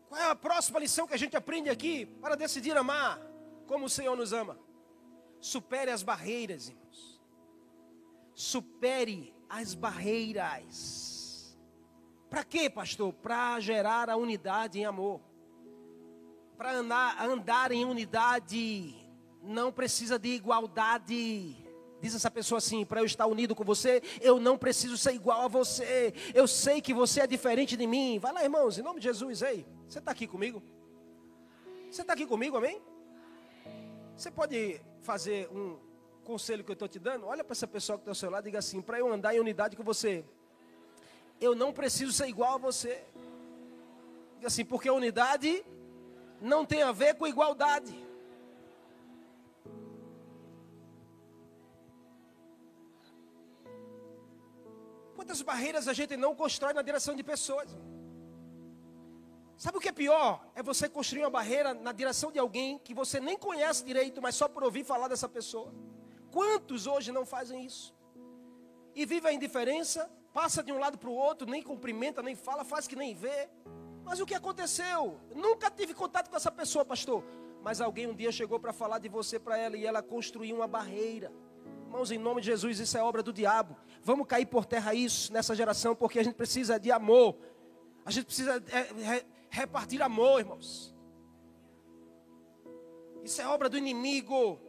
Qual 0.08 0.22
é 0.22 0.30
a 0.30 0.36
próxima 0.36 0.80
lição 0.80 1.08
que 1.08 1.14
a 1.14 1.18
gente 1.18 1.36
aprende 1.36 1.70
aqui 1.70 2.06
para 2.06 2.36
decidir 2.36 2.78
amar 2.78 3.20
como 3.68 3.86
o 3.86 3.90
Senhor 3.90 4.16
nos 4.16 4.32
ama? 4.32 4.58
Supere 5.40 5.92
as 5.92 6.04
barreiras, 6.04 6.70
irmãos 6.70 7.13
supere 8.34 9.34
as 9.50 9.74
barreiras. 9.74 11.58
Para 12.30 12.44
quê, 12.44 12.70
pastor? 12.70 13.14
Para 13.14 13.60
gerar 13.60 14.10
a 14.10 14.16
unidade 14.16 14.80
em 14.80 14.86
amor. 14.86 15.22
Para 16.58 16.74
andar, 16.74 17.22
andar 17.24 17.72
em 17.72 17.86
unidade, 17.86 18.96
não 19.42 19.72
precisa 19.72 20.18
de 20.18 20.30
igualdade. 20.30 21.56
Diz 22.02 22.16
essa 22.16 22.32
pessoa 22.32 22.58
assim: 22.58 22.86
para 22.86 23.02
eu 23.02 23.06
estar 23.06 23.28
unido 23.28 23.56
com 23.56 23.64
você, 23.64 24.02
eu 24.20 24.40
não 24.40 24.58
preciso 24.58 24.98
ser 24.98 25.14
igual 25.14 25.44
a 25.44 25.48
você. 25.48 26.14
Eu 26.34 26.48
sei 26.48 26.82
que 26.82 26.94
você 26.94 27.22
é 27.22 27.28
diferente 27.28 27.78
de 27.78 27.86
mim. 27.86 28.18
Vai 28.20 28.34
lá, 28.34 28.44
irmãos, 28.44 28.78
em 28.78 28.82
nome 28.82 29.00
de 29.00 29.06
Jesus, 29.06 29.42
ei. 29.42 29.66
Você 29.88 30.00
está 30.00 30.12
aqui 30.12 30.26
comigo? 30.28 30.62
Você 31.92 32.02
está 32.02 32.14
aqui 32.14 32.26
comigo, 32.26 32.58
amém? 32.58 32.82
Você 34.18 34.32
pode 34.32 34.82
fazer 35.02 35.48
um, 35.50 35.78
conselho 36.24 36.64
que 36.64 36.72
eu 36.72 36.74
estou 36.74 36.88
te 36.88 37.00
dando, 37.00 37.28
olha 37.28 37.44
para 37.44 37.54
essa 37.54 37.68
pessoa 37.68 37.98
que 37.98 38.02
está 38.02 38.12
ao 38.12 38.16
seu 38.16 38.30
lado 38.30 38.46
e 38.46 38.50
diga 38.50 38.60
assim: 38.60 38.82
para 38.82 39.00
eu 39.00 39.12
andar 39.12 39.36
em 39.36 39.40
unidade 39.40 39.76
com 39.76 39.84
você, 39.84 40.26
eu 41.40 41.54
não 41.56 41.72
preciso 41.72 42.12
ser 42.12 42.28
igual 42.28 42.56
a 42.56 42.58
você. 42.58 43.04
Diga 44.36 44.48
assim, 44.48 44.66
porque 44.66 44.90
unidade 44.90 45.64
não 46.42 46.66
tem 46.66 46.82
a 46.82 46.92
ver 46.92 47.16
com 47.16 47.28
igualdade. 47.28 47.94
Quantas 55.16 55.42
barreiras 55.42 55.88
a 55.88 55.94
gente 55.94 56.18
não 56.18 56.36
constrói 56.36 56.74
na 56.74 56.82
direção 56.82 57.16
de 57.16 57.24
pessoas? 57.24 57.70
Sabe 59.56 59.78
o 59.78 59.82
que 59.82 59.88
é 59.88 59.94
pior? 59.94 60.46
É 60.56 60.62
você 60.62 60.90
construir 60.90 61.22
uma 61.24 61.30
barreira 61.30 61.74
na 61.74 61.94
direção 61.94 62.32
de 62.32 62.40
alguém 62.40 62.78
que 62.80 62.94
você 62.94 63.20
nem 63.20 63.38
conhece 63.38 63.86
direito, 63.86 64.22
mas 64.22 64.36
só 64.36 64.50
por 64.50 64.64
ouvir 64.64 64.84
falar 64.84 65.08
dessa 65.08 65.30
pessoa. 65.30 65.74
Quantos 66.34 66.88
hoje 66.88 67.12
não 67.12 67.28
fazem 67.28 67.64
isso? 67.64 67.96
E 68.96 69.06
vive 69.06 69.28
a 69.28 69.34
indiferença, 69.34 70.10
passa 70.34 70.64
de 70.64 70.72
um 70.72 70.80
lado 70.80 70.98
para 70.98 71.10
o 71.10 71.14
outro, 71.14 71.48
nem 71.48 71.62
cumprimenta, 71.62 72.24
nem 72.24 72.36
fala, 72.36 72.66
faz 72.66 72.88
que 72.88 72.96
nem 72.96 73.14
vê. 73.14 73.48
Mas 74.04 74.20
o 74.20 74.26
que 74.26 74.34
aconteceu? 74.34 75.20
Nunca 75.36 75.70
tive 75.70 75.94
contato 75.94 76.32
com 76.32 76.36
essa 76.36 76.52
pessoa, 76.52 76.84
pastor. 76.84 77.24
Mas 77.62 77.80
alguém 77.80 78.08
um 78.08 78.16
dia 78.16 78.32
chegou 78.32 78.60
para 78.60 78.74
falar 78.74 78.98
de 78.98 79.08
você 79.08 79.40
para 79.40 79.58
ela 79.60 79.78
e 79.78 79.86
ela 79.86 80.02
construiu 80.02 80.56
uma 80.56 80.68
barreira. 80.68 81.32
Irmãos, 81.86 82.10
em 82.10 82.18
nome 82.18 82.42
de 82.42 82.48
Jesus, 82.48 82.80
isso 82.80 82.98
é 82.98 83.04
obra 83.04 83.22
do 83.22 83.32
diabo. 83.32 83.78
Vamos 84.02 84.26
cair 84.26 84.48
por 84.48 84.66
terra 84.66 84.96
isso 84.96 85.32
nessa 85.32 85.54
geração, 85.54 85.96
porque 85.96 86.18
a 86.18 86.24
gente 86.24 86.36
precisa 86.36 86.80
de 86.80 86.92
amor. 86.92 87.38
A 88.04 88.10
gente 88.10 88.26
precisa 88.26 88.62
é, 88.72 89.24
repartir 89.52 90.02
amor, 90.02 90.40
irmãos. 90.40 90.96
Isso 93.24 93.40
é 93.40 93.48
obra 93.48 93.70
do 93.70 93.78
inimigo. 93.78 94.60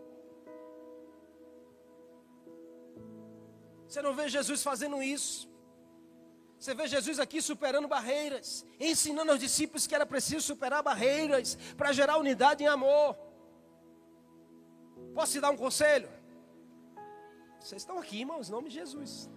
Você 3.95 4.03
não 4.03 4.13
vê 4.13 4.29
Jesus 4.29 4.61
fazendo 4.61 5.01
isso. 5.01 5.49
Você 6.59 6.75
vê 6.75 6.89
Jesus 6.89 7.21
aqui 7.21 7.41
superando 7.41 7.87
barreiras, 7.87 8.67
ensinando 8.81 9.31
aos 9.31 9.39
discípulos 9.39 9.87
que 9.87 9.95
era 9.95 10.05
preciso 10.05 10.41
superar 10.41 10.83
barreiras 10.83 11.55
para 11.77 11.93
gerar 11.93 12.17
unidade 12.17 12.65
em 12.65 12.67
amor. 12.67 13.17
Posso 15.15 15.31
te 15.31 15.41
dar 15.41 15.51
um 15.53 15.57
conselho? 15.57 16.09
Vocês 17.61 17.83
estão 17.83 17.97
aqui, 18.01 18.19
irmãos, 18.19 18.49
em 18.49 18.51
nome 18.51 18.69
de 18.69 18.75
Jesus. 18.75 19.31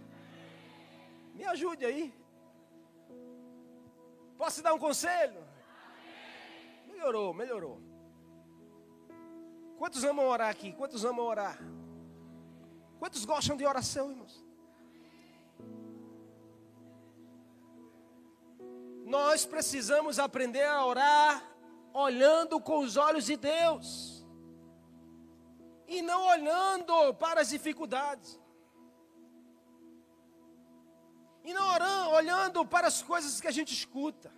Me 1.35 1.45
ajude 1.45 1.85
aí. 1.85 2.11
Posso 4.39 4.55
te 4.55 4.63
dar 4.63 4.73
um 4.73 4.79
conselho? 4.79 5.47
Melhorou, 6.87 7.31
melhorou. 7.31 7.79
Quantos 9.77 10.03
amam 10.03 10.25
orar 10.25 10.49
aqui? 10.49 10.73
Quantos 10.73 11.05
amam 11.05 11.27
orar? 11.27 11.59
Quantos 12.97 13.23
gostam 13.23 13.55
de 13.55 13.63
oração, 13.63 14.09
irmãos? 14.09 14.46
Nós 19.07 19.45
precisamos 19.45 20.19
aprender 20.19 20.65
a 20.65 20.85
orar 20.85 21.49
olhando 21.93 22.59
com 22.59 22.79
os 22.79 22.97
olhos 22.97 23.25
de 23.25 23.37
Deus 23.37 24.27
e 25.87 26.01
não 26.01 26.25
olhando 26.27 27.13
para 27.13 27.39
as 27.39 27.47
dificuldades. 27.47 28.37
E 31.45 31.53
não 31.53 31.65
orando, 31.69 32.09
olhando 32.09 32.65
para 32.65 32.87
as 32.87 33.01
coisas 33.01 33.39
que 33.39 33.47
a 33.47 33.51
gente 33.51 33.73
escuta. 33.73 34.29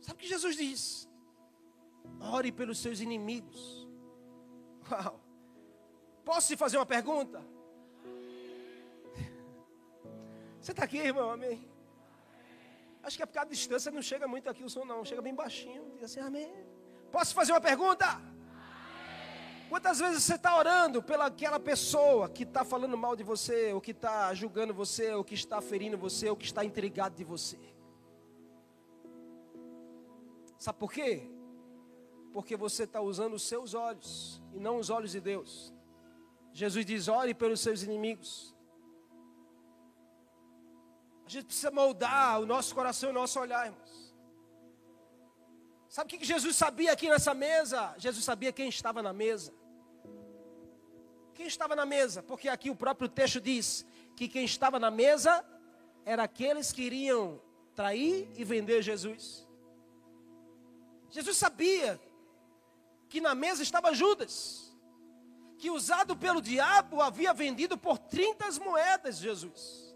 Sabe 0.00 0.14
o 0.14 0.22
que 0.22 0.26
Jesus 0.26 0.56
diz? 0.56 1.06
Ore 2.18 2.50
pelos 2.50 2.78
seus 2.78 2.98
inimigos. 3.00 3.86
Uau! 4.90 5.20
Posso 6.24 6.48
te 6.48 6.56
fazer 6.56 6.78
uma 6.78 6.86
pergunta? 6.86 7.51
Você 10.62 10.70
está 10.70 10.84
aqui, 10.84 10.98
irmão? 10.98 11.28
Amém. 11.28 11.68
Acho 13.02 13.16
que 13.16 13.22
é 13.24 13.26
por 13.26 13.32
causa 13.32 13.48
da 13.48 13.52
distância 13.52 13.90
não 13.90 14.00
chega 14.00 14.28
muito 14.28 14.48
aqui 14.48 14.62
o 14.62 14.70
som, 14.70 14.84
não. 14.84 15.04
Chega 15.04 15.20
bem 15.20 15.34
baixinho. 15.34 15.90
Diz 15.94 16.04
assim, 16.04 16.20
amém. 16.20 16.54
Posso 17.10 17.34
fazer 17.34 17.50
uma 17.50 17.60
pergunta? 17.60 18.06
Quantas 19.68 19.98
vezes 19.98 20.22
você 20.22 20.36
está 20.36 20.56
orando 20.56 21.02
pelaquela 21.02 21.58
pessoa 21.58 22.28
que 22.28 22.44
está 22.44 22.64
falando 22.64 22.96
mal 22.96 23.16
de 23.16 23.24
você, 23.24 23.72
ou 23.72 23.80
que 23.80 23.90
está 23.90 24.32
julgando 24.34 24.72
você, 24.72 25.12
ou 25.12 25.24
que 25.24 25.34
está 25.34 25.60
ferindo 25.60 25.98
você, 25.98 26.30
ou 26.30 26.36
que 26.36 26.44
está 26.44 26.64
intrigado 26.64 27.16
de 27.16 27.24
você? 27.24 27.58
Sabe 30.56 30.78
por 30.78 30.92
quê? 30.92 31.28
Porque 32.32 32.56
você 32.56 32.84
está 32.84 33.00
usando 33.00 33.34
os 33.34 33.42
seus 33.42 33.74
olhos 33.74 34.40
e 34.54 34.60
não 34.60 34.78
os 34.78 34.90
olhos 34.90 35.10
de 35.10 35.20
Deus. 35.20 35.74
Jesus 36.52 36.86
diz: 36.86 37.08
ore 37.08 37.34
pelos 37.34 37.58
seus 37.58 37.82
inimigos. 37.82 38.54
Gente 41.32 41.46
precisa 41.46 41.70
moldar 41.70 42.42
o 42.42 42.44
nosso 42.44 42.74
coração 42.74 43.08
e 43.08 43.12
o 43.12 43.14
nosso 43.14 43.40
olhar, 43.40 43.64
irmãos. 43.64 44.14
Sabe 45.88 46.14
o 46.14 46.18
que 46.18 46.26
Jesus 46.26 46.54
sabia 46.54 46.92
aqui 46.92 47.08
nessa 47.08 47.32
mesa? 47.32 47.94
Jesus 47.96 48.22
sabia 48.22 48.52
quem 48.52 48.68
estava 48.68 49.02
na 49.02 49.14
mesa. 49.14 49.50
Quem 51.32 51.46
estava 51.46 51.74
na 51.74 51.86
mesa? 51.86 52.22
Porque 52.22 52.50
aqui 52.50 52.68
o 52.68 52.76
próprio 52.76 53.08
texto 53.08 53.40
diz 53.40 53.86
que 54.14 54.28
quem 54.28 54.44
estava 54.44 54.78
na 54.78 54.90
mesa 54.90 55.42
era 56.04 56.24
aqueles 56.24 56.70
que 56.70 56.82
iriam 56.82 57.40
trair 57.74 58.30
e 58.36 58.44
vender 58.44 58.82
Jesus. 58.82 59.48
Jesus 61.08 61.38
sabia 61.38 61.98
que 63.08 63.22
na 63.22 63.34
mesa 63.34 63.62
estava 63.62 63.94
Judas, 63.94 64.70
que 65.56 65.70
usado 65.70 66.14
pelo 66.14 66.42
diabo 66.42 67.00
havia 67.00 67.32
vendido 67.32 67.78
por 67.78 67.96
30 67.96 68.50
moedas 68.62 69.16
Jesus. 69.16 69.91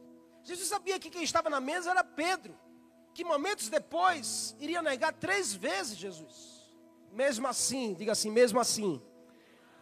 Jesus 0.46 0.68
sabia 0.68 0.96
que 1.00 1.10
quem 1.10 1.24
estava 1.24 1.50
na 1.50 1.60
mesa 1.60 1.90
era 1.90 2.04
Pedro, 2.04 2.56
que 3.12 3.24
momentos 3.24 3.68
depois 3.68 4.54
iria 4.60 4.80
negar 4.80 5.12
três 5.12 5.52
vezes 5.52 5.98
Jesus. 5.98 6.72
Mesmo 7.12 7.48
assim, 7.48 7.94
diga 7.94 8.12
assim, 8.12 8.30
mesmo 8.30 8.60
assim. 8.60 9.02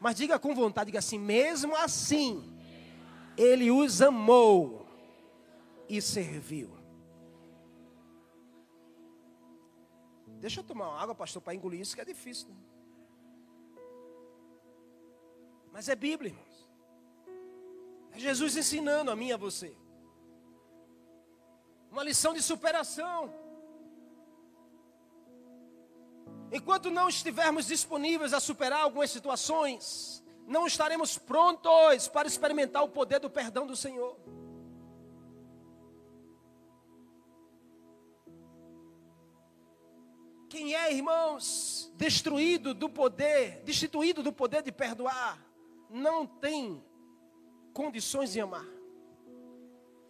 Mas 0.00 0.16
diga 0.16 0.38
com 0.38 0.54
vontade, 0.54 0.86
diga 0.86 1.00
assim, 1.00 1.18
mesmo 1.18 1.76
assim, 1.76 2.50
ele 3.36 3.70
os 3.70 4.00
amou 4.00 4.86
e 5.86 6.00
serviu. 6.00 6.74
Deixa 10.40 10.60
eu 10.60 10.64
tomar 10.64 10.88
uma 10.88 10.98
água, 10.98 11.14
pastor, 11.14 11.42
para 11.42 11.54
engolir 11.54 11.80
isso 11.80 11.94
que 11.94 12.00
é 12.00 12.06
difícil. 12.06 12.48
Né? 12.48 12.56
Mas 15.70 15.90
é 15.90 15.94
Bíblia, 15.94 16.30
irmãos. 16.30 16.68
É 18.12 18.18
Jesus 18.18 18.56
ensinando 18.56 19.10
a 19.10 19.16
mim 19.16 19.28
e 19.28 19.32
a 19.34 19.36
você. 19.36 19.83
Uma 21.94 22.02
lição 22.02 22.34
de 22.34 22.42
superação. 22.42 23.32
Enquanto 26.50 26.90
não 26.90 27.08
estivermos 27.08 27.66
disponíveis 27.66 28.34
a 28.34 28.40
superar 28.40 28.80
algumas 28.80 29.12
situações, 29.12 30.20
não 30.44 30.66
estaremos 30.66 31.16
prontos 31.16 32.08
para 32.08 32.26
experimentar 32.26 32.82
o 32.82 32.88
poder 32.88 33.20
do 33.20 33.30
perdão 33.30 33.64
do 33.64 33.76
Senhor. 33.76 34.18
Quem 40.48 40.74
é, 40.74 40.92
irmãos, 40.92 41.92
destruído 41.94 42.74
do 42.74 42.90
poder, 42.90 43.62
destituído 43.62 44.20
do 44.20 44.32
poder 44.32 44.64
de 44.64 44.72
perdoar, 44.72 45.40
não 45.88 46.26
tem 46.26 46.84
condições 47.72 48.32
de 48.32 48.40
amar. 48.40 48.73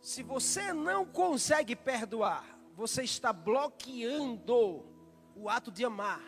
Se 0.04 0.22
você 0.22 0.70
não 0.74 1.06
consegue 1.06 1.74
perdoar, 1.74 2.44
você 2.74 3.02
está 3.02 3.32
bloqueando 3.32 4.84
o 5.34 5.48
ato 5.48 5.72
de 5.72 5.82
amar. 5.82 6.20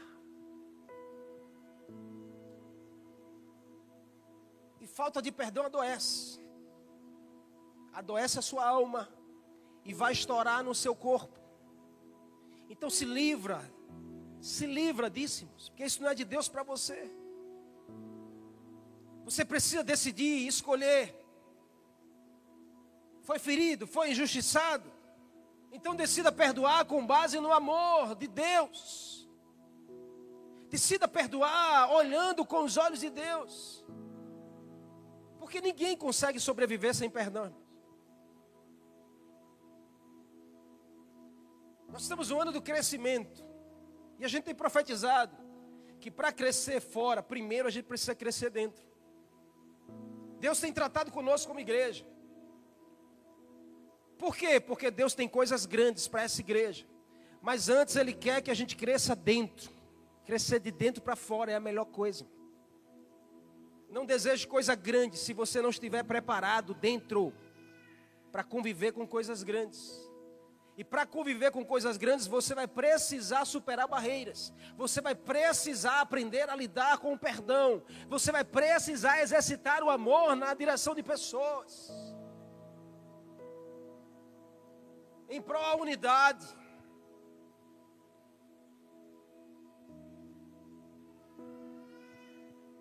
E 4.81 4.87
falta 4.87 5.21
de 5.21 5.31
perdão 5.31 5.67
adoece. 5.67 6.41
Adoece 7.93 8.39
a 8.39 8.43
sua 8.43 8.67
alma 8.67 9.11
e 9.85 9.93
vai 9.93 10.15
estourar 10.15 10.65
no 10.65 10.75
seu 10.75 10.97
corpo. 10.97 11.39
Então 12.71 12.89
se 12.89 13.05
livra 13.05 13.61
se 14.41 14.65
livra 14.65 15.11
disso, 15.11 15.47
porque 15.67 15.85
isso 15.85 16.01
não 16.01 16.09
é 16.09 16.15
de 16.15 16.25
Deus 16.25 16.49
para 16.49 16.63
você. 16.63 17.13
Você 19.25 19.45
precisa 19.45 19.85
decidir 19.85 20.45
e 20.45 20.47
escolher. 20.47 21.26
Foi 23.27 23.41
ferido, 23.41 23.89
foi 23.89 24.13
injustiçado. 24.13 24.89
Então 25.73 25.97
decida 25.97 26.31
perdoar 26.31 26.85
com 26.85 27.05
base 27.05 27.41
no 27.41 27.53
amor 27.53 28.15
de 28.15 28.29
Deus. 28.29 29.29
Decida 30.71 31.09
perdoar 31.09 31.91
olhando 31.91 32.47
com 32.47 32.63
os 32.63 32.77
olhos 32.77 33.01
de 33.01 33.11
Deus. 33.11 33.85
Porque 35.41 35.61
ninguém 35.61 35.97
consegue 35.97 36.39
sobreviver 36.39 36.95
sem 36.95 37.11
perdão. 37.11 37.53
Nós 41.89 42.03
estamos 42.03 42.31
no 42.31 42.41
ano 42.41 42.53
do 42.53 42.63
crescimento. 42.63 43.45
E 44.21 44.25
a 44.25 44.29
gente 44.29 44.45
tem 44.45 44.55
profetizado 44.55 45.37
que 45.99 46.13
para 46.13 46.31
crescer 46.31 46.81
fora, 46.81 47.25
primeiro 47.25 47.67
a 47.67 47.73
gente 47.73 47.87
precisa 47.87 48.15
crescer 48.15 48.51
dentro. 48.51 48.87
Deus 50.39 50.61
tem 50.61 50.73
tratado 50.73 51.11
conosco 51.11 51.49
como 51.49 51.59
igreja. 51.59 52.07
Por 54.19 54.37
quê? 54.37 54.59
Porque 54.61 54.91
Deus 54.91 55.15
tem 55.15 55.29
coisas 55.29 55.67
grandes 55.67 56.09
para 56.09 56.23
essa 56.23 56.41
igreja. 56.41 56.87
Mas 57.43 57.69
antes 57.69 57.97
Ele 57.97 58.13
quer 58.13 58.43
que 58.43 58.51
a 58.51 58.55
gente 58.55 58.75
cresça 58.77 59.15
dentro. 59.15 59.71
Crescer 60.25 60.59
de 60.59 60.71
dentro 60.71 61.03
para 61.03 61.15
fora 61.15 61.53
é 61.53 61.55
a 61.55 61.61
melhor 61.61 61.85
coisa. 61.85 62.27
Não 63.89 64.05
deseje 64.05 64.47
coisa 64.47 64.75
grande 64.75 65.17
se 65.17 65.33
você 65.33 65.63
não 65.63 65.71
estiver 65.71 66.03
preparado 66.03 66.75
dentro 66.75 67.33
para 68.33 68.43
conviver 68.43 68.93
com 68.93 69.07
coisas 69.07 69.43
grandes. 69.43 70.07
E 70.77 70.85
para 70.85 71.07
conviver 71.07 71.51
com 71.51 71.65
coisas 71.65 71.97
grandes, 71.97 72.27
você 72.27 72.55
vai 72.55 72.69
precisar 72.69 73.47
superar 73.47 73.89
barreiras. 73.89 74.53
Você 74.77 75.01
vai 75.01 75.15
precisar 75.15 76.03
aprender 76.03 76.51
a 76.51 76.57
lidar 76.57 76.99
com 76.99 77.15
o 77.15 77.19
perdão. 77.19 77.83
Você 78.09 78.31
vai 78.31 78.45
precisar 78.45 79.23
exercitar 79.23 79.83
o 79.83 79.89
amor 79.89 80.37
na 80.37 80.53
direção 80.53 80.95
de 80.95 81.03
pessoas. 81.03 81.91
Em 85.29 85.41
prol 85.41 85.61
da 85.63 85.77
unidade. 85.77 86.47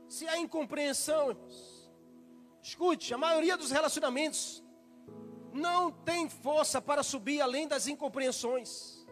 Se 0.08 0.28
há 0.28 0.38
incompreensão, 0.38 1.32
irmãos, 1.32 1.92
escute, 2.62 3.14
a 3.14 3.18
maioria 3.18 3.58
dos 3.58 3.72
relacionamentos 3.72 4.64
não 5.52 5.92
tem 5.92 6.30
força 6.30 6.82
para 6.82 7.04
subir 7.04 7.42
além 7.42 7.68
das 7.68 7.88
incompreensões. 7.88 9.06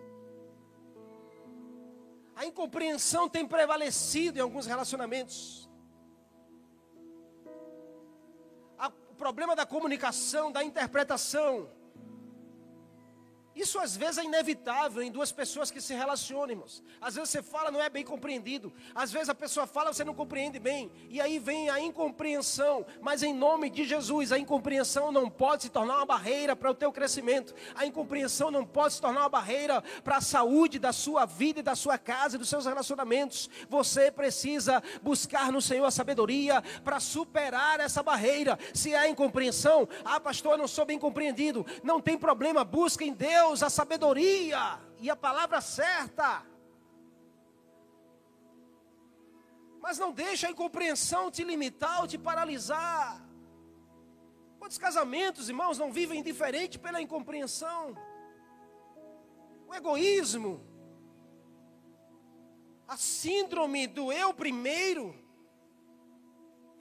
A 2.35 2.45
incompreensão 2.45 3.29
tem 3.29 3.47
prevalecido 3.47 4.37
em 4.37 4.41
alguns 4.41 4.65
relacionamentos. 4.65 5.69
O 9.09 9.15
problema 9.15 9.55
da 9.55 9.65
comunicação, 9.65 10.51
da 10.51 10.63
interpretação, 10.63 11.69
isso 13.55 13.79
às 13.79 13.95
vezes 13.95 14.17
é 14.17 14.23
inevitável 14.23 15.03
em 15.03 15.11
duas 15.11 15.31
pessoas 15.31 15.69
que 15.69 15.79
se 15.79 15.93
relacionam, 15.93 16.49
irmãos. 16.49 16.83
Às 16.99 17.15
vezes 17.15 17.29
você 17.29 17.43
fala, 17.43 17.69
não 17.69 17.81
é 17.81 17.87
bem 17.87 18.03
compreendido. 18.03 18.73
Às 18.95 19.11
vezes 19.11 19.29
a 19.29 19.35
pessoa 19.35 19.67
fala, 19.67 19.93
você 19.93 20.03
não 20.03 20.15
compreende 20.15 20.57
bem. 20.57 20.91
E 21.09 21.21
aí 21.21 21.37
vem 21.37 21.69
a 21.69 21.79
incompreensão. 21.79 22.83
Mas 22.99 23.21
em 23.21 23.33
nome 23.33 23.69
de 23.69 23.85
Jesus, 23.85 24.31
a 24.31 24.39
incompreensão 24.39 25.11
não 25.11 25.29
pode 25.29 25.63
se 25.63 25.69
tornar 25.69 25.97
uma 25.97 26.05
barreira 26.05 26.55
para 26.55 26.71
o 26.71 26.73
teu 26.73 26.91
crescimento. 26.91 27.53
A 27.75 27.85
incompreensão 27.85 28.49
não 28.49 28.65
pode 28.65 28.95
se 28.95 29.01
tornar 29.01 29.21
uma 29.21 29.29
barreira 29.29 29.83
para 30.03 30.17
a 30.17 30.21
saúde 30.21 30.79
da 30.79 30.91
sua 30.91 31.25
vida 31.25 31.59
e 31.59 31.63
da 31.63 31.75
sua 31.75 31.97
casa 31.97 32.35
e 32.35 32.39
dos 32.39 32.49
seus 32.49 32.65
relacionamentos. 32.65 33.49
Você 33.69 34.09
precisa 34.09 34.81
buscar 35.03 35.51
no 35.51 35.61
Senhor 35.61 35.85
a 35.85 35.91
sabedoria 35.91 36.63
para 36.83 36.99
superar 36.99 37.79
essa 37.79 38.01
barreira. 38.01 38.57
Se 38.73 38.95
há 38.95 39.07
incompreensão, 39.07 39.87
ah, 40.03 40.19
pastor, 40.19 40.53
eu 40.53 40.57
não 40.57 40.67
sou 40.67 40.85
bem 40.85 40.97
compreendido. 40.97 41.63
Não 41.83 42.01
tem 42.01 42.17
problema, 42.17 42.63
busque 42.63 43.05
em 43.05 43.13
Deus 43.13 43.42
Deus 43.43 43.61
a 43.61 43.69
sabedoria 43.69 44.79
e 44.99 45.09
a 45.09 45.17
palavra 45.17 45.59
certa. 45.59 46.45
Mas 49.81 49.99
não 49.99 50.13
deixa 50.13 50.47
a 50.47 50.51
incompreensão 50.51 51.29
te 51.29 51.43
limitar 51.43 51.99
ou 51.99 52.07
te 52.07 52.17
paralisar. 52.17 53.21
Quantos 54.59 54.77
casamentos, 54.77 55.49
irmãos, 55.49 55.77
não 55.77 55.91
vivem 55.91 56.23
diferente 56.23 56.79
pela 56.79 57.01
incompreensão? 57.01 57.97
O 59.67 59.73
egoísmo, 59.73 60.65
a 62.87 62.95
síndrome 62.95 63.87
do 63.87 64.09
eu 64.13 64.33
primeiro, 64.33 65.03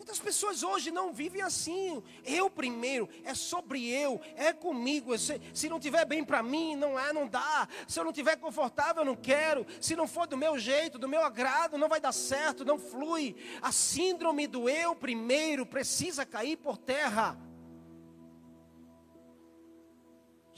Muitas 0.02 0.18
pessoas 0.18 0.64
hoje 0.64 0.90
não 0.90 1.12
vivem 1.12 1.42
assim. 1.42 2.02
Eu 2.24 2.50
primeiro, 2.50 3.08
é 3.22 3.34
sobre 3.34 3.88
eu, 3.88 4.20
é 4.34 4.52
comigo. 4.52 5.16
Se, 5.16 5.40
se 5.54 5.68
não 5.68 5.78
tiver 5.78 6.04
bem 6.04 6.24
para 6.24 6.42
mim, 6.42 6.74
não 6.74 6.98
é, 6.98 7.12
não 7.12 7.24
dá. 7.24 7.68
Se 7.86 8.00
eu 8.00 8.04
não 8.04 8.12
tiver 8.12 8.34
confortável, 8.34 9.02
eu 9.02 9.06
não 9.06 9.14
quero. 9.14 9.64
Se 9.80 9.94
não 9.94 10.08
for 10.08 10.26
do 10.26 10.36
meu 10.36 10.58
jeito, 10.58 10.98
do 10.98 11.08
meu 11.08 11.22
agrado, 11.22 11.78
não 11.78 11.88
vai 11.88 12.00
dar 12.00 12.10
certo, 12.10 12.64
não 12.64 12.80
flui. 12.80 13.36
A 13.62 13.70
síndrome 13.70 14.48
do 14.48 14.68
eu 14.68 14.92
primeiro 14.96 15.64
precisa 15.64 16.26
cair 16.26 16.56
por 16.56 16.76
terra. 16.76 17.38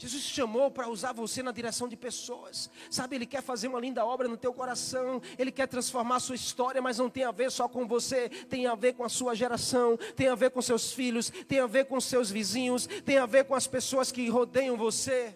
Jesus 0.04 0.22
te 0.22 0.34
chamou 0.34 0.70
para 0.70 0.86
usar 0.86 1.14
você 1.14 1.42
na 1.42 1.50
direção 1.50 1.88
de 1.88 1.96
pessoas. 1.96 2.70
Sabe, 2.90 3.16
Ele 3.16 3.24
quer 3.24 3.42
fazer 3.42 3.68
uma 3.68 3.80
linda 3.80 4.04
obra 4.04 4.28
no 4.28 4.36
teu 4.36 4.52
coração. 4.52 5.22
Ele 5.38 5.50
quer 5.50 5.66
transformar 5.66 6.16
a 6.16 6.20
sua 6.20 6.34
história, 6.34 6.82
mas 6.82 6.98
não 6.98 7.08
tem 7.08 7.24
a 7.24 7.30
ver 7.30 7.50
só 7.50 7.66
com 7.66 7.88
você. 7.88 8.28
Tem 8.28 8.66
a 8.66 8.74
ver 8.74 8.92
com 8.92 9.02
a 9.02 9.08
sua 9.08 9.34
geração. 9.34 9.96
Tem 10.14 10.28
a 10.28 10.34
ver 10.34 10.50
com 10.50 10.60
seus 10.60 10.92
filhos. 10.92 11.30
Tem 11.48 11.58
a 11.58 11.66
ver 11.66 11.86
com 11.86 11.98
seus 12.02 12.30
vizinhos. 12.30 12.86
Tem 12.86 13.16
a 13.16 13.24
ver 13.24 13.44
com 13.44 13.54
as 13.54 13.66
pessoas 13.66 14.12
que 14.12 14.28
rodeiam 14.28 14.76
você. 14.76 15.34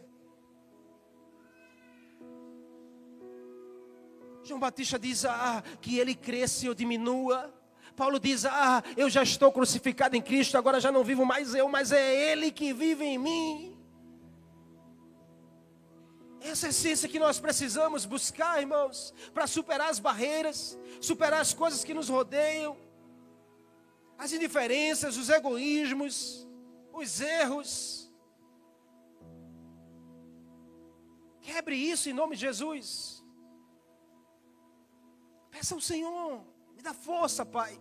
João 4.45 4.61
Batista 4.61 4.99
diz 4.99 5.25
ah, 5.25 5.65
que 5.81 5.99
ele 5.99 6.15
cresça 6.15 6.67
eu 6.67 6.75
diminua. 6.75 7.55
Paulo 7.97 8.21
diz: 8.21 8.45
Ah, 8.45 8.83
eu 8.99 9.09
já 9.09 9.23
estou 9.23 9.51
crucificado 9.51 10.15
em 10.15 10.21
Cristo, 10.21 10.59
agora 10.59 10.79
já 10.79 10.93
não 10.93 11.03
vivo 11.03 11.25
mais 11.25 11.55
eu, 11.55 11.69
mas 11.71 11.91
é 11.91 12.33
Ele 12.33 12.51
que 12.51 12.75
vive 12.75 13.05
em 13.05 13.19
mim. 13.19 13.78
Essa 16.49 16.67
é 16.67 16.71
essência 16.71 17.09
que 17.09 17.19
nós 17.19 17.39
precisamos 17.39 18.07
buscar, 18.07 18.61
irmãos, 18.61 19.13
para 19.35 19.47
superar 19.47 19.91
as 19.91 19.99
barreiras, 19.99 20.79
superar 21.01 21.41
as 21.41 21.53
coisas 21.53 21.85
que 21.85 21.93
nos 21.93 22.09
rodeiam, 22.09 22.77
as 24.17 24.33
indiferenças, 24.33 25.17
os 25.17 25.29
egoísmos, 25.29 26.49
os 26.93 27.21
erros. 27.21 28.11
Quebre 31.43 31.77
isso 31.77 32.09
em 32.09 32.15
nome 32.15 32.35
de 32.35 32.43
Jesus. 32.43 33.23
Peça 35.51 35.75
ao 35.75 35.81
Senhor, 35.81 36.45
me 36.75 36.83
dá 36.83 36.95
força, 36.95 37.45
Pai. 37.45 37.79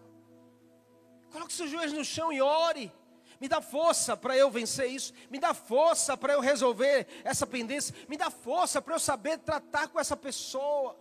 Coloque 1.32 1.54
seus 1.54 1.70
joelhos 1.70 1.94
no 1.94 2.04
chão 2.04 2.32
e 2.34 2.42
ore. 2.42 2.92
Me 3.40 3.48
dá 3.48 3.62
força 3.62 4.18
para 4.18 4.36
eu 4.36 4.50
vencer 4.50 4.90
isso. 4.90 5.14
Me 5.30 5.40
dá 5.40 5.54
força 5.54 6.18
para 6.18 6.34
eu 6.34 6.42
resolver 6.42 7.08
essa 7.24 7.46
pendência. 7.46 7.94
Me 8.08 8.18
dá 8.18 8.32
força 8.32 8.82
para 8.82 8.96
eu 8.96 9.00
saber 9.00 9.38
tratar 9.40 9.88
com 9.90 10.00
essa 10.00 10.18
pessoa. 10.18 10.98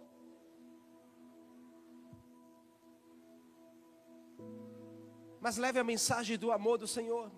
Mas 5.41 5.57
leve 5.57 5.79
a 5.79 5.85
mensagem 5.85 6.37
do 6.37 6.53
amor 6.53 6.77
do 6.77 6.87
Senhor. 6.87 7.31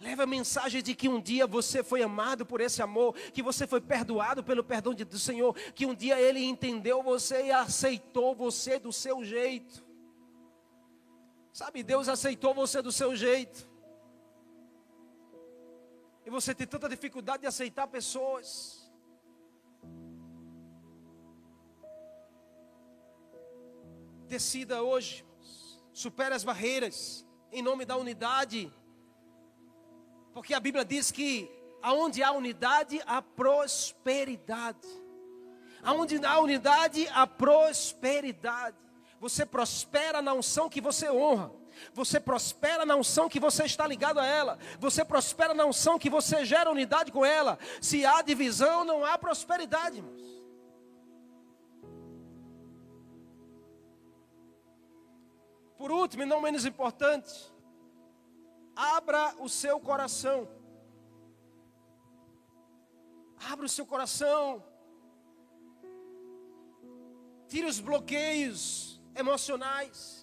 Leve 0.00 0.22
a 0.22 0.26
mensagem 0.26 0.82
de 0.82 0.94
que 0.94 1.08
um 1.08 1.20
dia 1.20 1.46
você 1.46 1.82
foi 1.82 2.02
amado 2.02 2.44
por 2.44 2.60
esse 2.60 2.82
amor, 2.82 3.14
que 3.14 3.42
você 3.42 3.66
foi 3.66 3.80
perdoado 3.80 4.42
pelo 4.42 4.64
perdão 4.64 4.94
do 4.94 5.18
Senhor, 5.18 5.54
que 5.74 5.84
um 5.84 5.94
dia 5.94 6.18
Ele 6.20 6.42
entendeu 6.42 7.02
você 7.02 7.44
e 7.44 7.52
aceitou 7.52 8.34
você 8.34 8.78
do 8.78 8.92
seu 8.92 9.22
jeito. 9.22 9.84
Sabe, 11.52 11.82
Deus 11.82 12.08
aceitou 12.08 12.54
você 12.54 12.82
do 12.82 12.90
seu 12.90 13.14
jeito. 13.14 13.69
E 16.30 16.32
você 16.32 16.54
tem 16.54 16.64
tanta 16.64 16.88
dificuldade 16.88 17.40
de 17.40 17.48
aceitar 17.48 17.88
pessoas. 17.88 18.88
Decida 24.28 24.80
hoje, 24.80 25.26
supere 25.92 26.32
as 26.32 26.44
barreiras, 26.44 27.26
em 27.50 27.62
nome 27.62 27.84
da 27.84 27.96
unidade. 27.96 28.72
Porque 30.32 30.54
a 30.54 30.60
Bíblia 30.60 30.84
diz 30.84 31.10
que 31.10 31.50
aonde 31.82 32.22
há 32.22 32.30
unidade, 32.30 33.02
há 33.06 33.20
prosperidade. 33.20 34.86
Aonde 35.82 36.24
há 36.24 36.38
unidade, 36.38 37.08
há 37.08 37.26
prosperidade. 37.26 38.76
Você 39.18 39.44
prospera 39.44 40.22
na 40.22 40.32
unção 40.32 40.70
que 40.70 40.80
você 40.80 41.10
honra. 41.10 41.59
Você 41.92 42.20
prospera 42.20 42.84
na 42.84 42.96
unção 42.96 43.28
que 43.28 43.40
você 43.40 43.64
está 43.64 43.86
ligado 43.86 44.18
a 44.18 44.26
ela. 44.26 44.58
Você 44.78 45.04
prospera 45.04 45.54
na 45.54 45.64
unção 45.64 45.98
que 45.98 46.10
você 46.10 46.44
gera 46.44 46.70
unidade 46.70 47.12
com 47.12 47.24
ela. 47.24 47.58
Se 47.80 48.04
há 48.04 48.22
divisão, 48.22 48.84
não 48.84 49.04
há 49.04 49.16
prosperidade, 49.18 49.98
irmãos. 49.98 50.30
Por 55.76 55.90
último, 55.90 56.22
e 56.24 56.26
não 56.26 56.42
menos 56.42 56.66
importante, 56.66 57.50
abra 58.76 59.34
o 59.38 59.48
seu 59.48 59.80
coração. 59.80 60.46
Abra 63.50 63.64
o 63.64 63.68
seu 63.68 63.86
coração. 63.86 64.62
Tire 67.48 67.66
os 67.66 67.80
bloqueios 67.80 69.00
emocionais. 69.16 70.19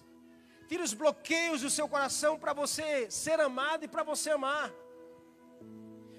Tire 0.68 0.82
os 0.82 0.92
bloqueios 0.92 1.62
do 1.62 1.70
seu 1.70 1.88
coração 1.88 2.38
para 2.38 2.52
você 2.52 3.10
ser 3.10 3.40
amado 3.40 3.84
e 3.84 3.88
para 3.88 4.02
você 4.02 4.30
amar. 4.30 4.70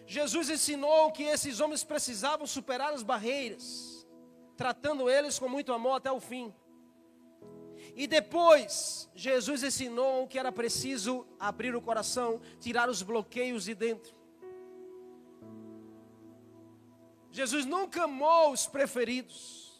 Jesus 0.07 0.49
ensinou 0.49 1.11
que 1.11 1.21
esses 1.21 1.59
homens 1.59 1.83
precisavam 1.83 2.47
superar 2.47 2.91
as 2.91 3.03
barreiras, 3.03 4.07
tratando 4.57 5.07
eles 5.07 5.37
com 5.37 5.47
muito 5.47 5.71
amor 5.71 5.97
até 5.97 6.11
o 6.11 6.19
fim. 6.19 6.51
E 7.95 8.07
depois, 8.07 9.07
Jesus 9.13 9.61
ensinou 9.61 10.27
que 10.27 10.39
era 10.39 10.51
preciso 10.51 11.27
abrir 11.39 11.75
o 11.75 11.81
coração, 11.81 12.41
tirar 12.59 12.89
os 12.89 13.03
bloqueios 13.03 13.65
de 13.65 13.75
dentro. 13.75 14.15
Jesus 17.29 17.65
nunca 17.65 18.05
amou 18.05 18.51
os 18.51 18.65
preferidos. 18.65 19.79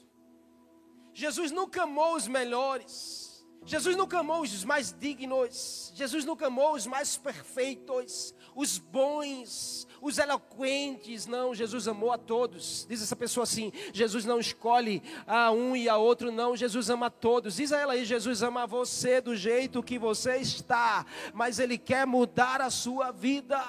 Jesus 1.12 1.52
nunca 1.52 1.84
amou 1.84 2.16
os 2.16 2.28
melhores. 2.28 3.29
Jesus 3.66 3.96
nunca 3.96 4.20
amou 4.20 4.42
os 4.42 4.64
mais 4.64 4.92
dignos, 4.92 5.92
Jesus 5.94 6.26
nunca 6.26 6.48
amou 6.48 6.74
os 6.74 6.88
mais 6.88 7.18
perfeitos, 7.18 8.34
os 8.56 8.78
bons, 8.78 9.88
os 10.02 10.18
eloquentes, 10.18 11.28
não, 11.28 11.54
Jesus 11.54 11.88
amou 11.88 12.12
a 12.12 12.18
todos. 12.18 12.88
Diz 12.90 13.02
essa 13.02 13.16
pessoa 13.16 13.44
assim: 13.44 13.72
Jesus 13.94 14.26
não 14.26 14.40
escolhe 14.40 15.04
a 15.28 15.52
um 15.52 15.76
e 15.76 15.88
a 15.88 15.98
outro, 15.98 16.32
não, 16.32 16.56
Jesus 16.56 16.90
ama 16.90 17.08
a 17.08 17.12
todos. 17.12 17.58
Diz 17.58 17.72
a 17.72 17.80
ela 17.80 17.94
aí: 17.94 18.06
Jesus 18.06 18.42
ama 18.42 18.66
você 18.66 19.22
do 19.22 19.36
jeito 19.36 19.84
que 19.84 20.00
você 20.00 20.38
está, 20.38 21.06
mas 21.34 21.60
Ele 21.60 21.78
quer 21.78 22.08
mudar 22.08 22.62
a 22.62 22.70
sua 22.70 23.12
vida. 23.12 23.60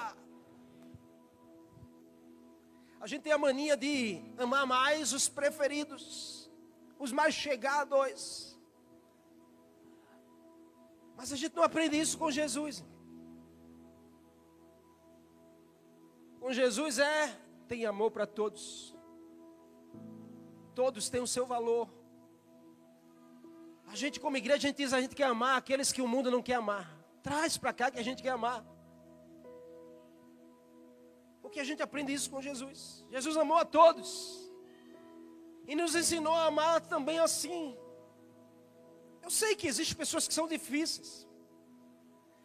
A 2.99 3.07
gente 3.07 3.23
tem 3.23 3.33
a 3.33 3.37
mania 3.37 3.75
de 3.75 4.21
amar 4.37 4.65
mais 4.65 5.11
os 5.11 5.27
preferidos, 5.27 6.49
os 6.99 7.11
mais 7.11 7.33
chegados. 7.33 8.50
Mas 11.21 11.31
a 11.31 11.35
gente 11.35 11.55
não 11.55 11.61
aprende 11.61 11.99
isso 11.99 12.17
com 12.17 12.31
Jesus. 12.31 12.83
Com 16.39 16.51
Jesus 16.51 16.97
é, 16.97 17.39
tem 17.67 17.85
amor 17.85 18.09
para 18.09 18.25
todos. 18.25 18.97
Todos 20.73 21.11
têm 21.11 21.21
o 21.21 21.27
seu 21.27 21.45
valor. 21.45 21.87
A 23.85 23.95
gente, 23.95 24.19
como 24.19 24.35
igreja, 24.35 24.57
a 24.57 24.69
gente 24.69 24.77
diz 24.77 24.93
a 24.93 24.99
gente 24.99 25.15
quer 25.15 25.25
amar 25.25 25.59
aqueles 25.59 25.91
que 25.91 26.01
o 26.01 26.07
mundo 26.07 26.31
não 26.31 26.41
quer 26.41 26.55
amar. 26.55 26.91
Traz 27.21 27.55
para 27.55 27.71
cá 27.71 27.91
que 27.91 27.99
a 27.99 28.03
gente 28.03 28.23
quer 28.23 28.29
amar. 28.29 28.65
Porque 31.39 31.59
a 31.59 31.63
gente 31.63 31.83
aprende 31.83 32.11
isso 32.11 32.31
com 32.31 32.41
Jesus. 32.41 33.05
Jesus 33.11 33.37
amou 33.37 33.57
a 33.57 33.65
todos. 33.65 34.51
E 35.67 35.75
nos 35.75 35.93
ensinou 35.93 36.33
a 36.33 36.45
amar 36.45 36.81
também 36.81 37.19
assim. 37.19 37.77
Eu 39.21 39.29
sei 39.29 39.55
que 39.55 39.67
existem 39.67 39.97
pessoas 39.97 40.27
que 40.27 40.33
são 40.33 40.47
difíceis, 40.47 41.27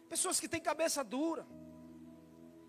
pessoas 0.07 0.39
que 0.39 0.47
têm 0.47 0.61
cabeça 0.61 1.03
dura, 1.03 1.45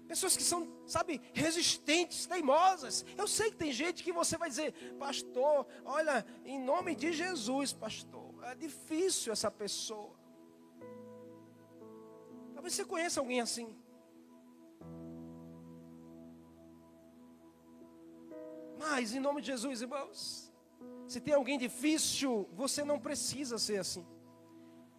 pessoas 0.06 0.36
que 0.36 0.42
são, 0.42 0.66
sabe, 0.86 1.20
resistentes, 1.34 2.26
teimosas. 2.26 3.04
Eu 3.16 3.28
sei 3.28 3.50
que 3.50 3.56
tem 3.56 3.72
gente 3.72 4.02
que 4.02 4.12
você 4.12 4.36
vai 4.38 4.48
dizer, 4.48 4.72
pastor, 4.98 5.66
olha, 5.84 6.24
em 6.44 6.58
nome 6.58 6.94
de 6.94 7.12
Jesus, 7.12 7.72
pastor, 7.72 8.34
é 8.44 8.54
difícil 8.54 9.32
essa 9.32 9.50
pessoa. 9.50 10.18
Talvez 12.54 12.74
você 12.74 12.84
conheça 12.84 13.20
alguém 13.20 13.40
assim. 13.40 13.76
Mas, 18.78 19.12
em 19.14 19.20
nome 19.20 19.40
de 19.40 19.48
Jesus, 19.48 19.82
irmãos, 19.82 20.47
se 21.08 21.20
tem 21.20 21.32
alguém 21.32 21.58
difícil, 21.58 22.48
você 22.52 22.84
não 22.84 23.00
precisa 23.00 23.58
ser 23.58 23.78
assim. 23.78 24.06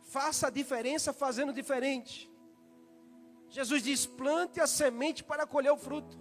Faça 0.02 0.48
a 0.48 0.50
diferença 0.50 1.14
fazendo 1.14 1.54
diferente. 1.54 2.30
Jesus 3.48 3.84
diz: 3.84 4.08
plante 4.08 4.60
a 4.60 4.66
semente 4.66 5.24
para 5.24 5.46
colher 5.46 5.72
o 5.72 5.78
fruto. 5.78 6.18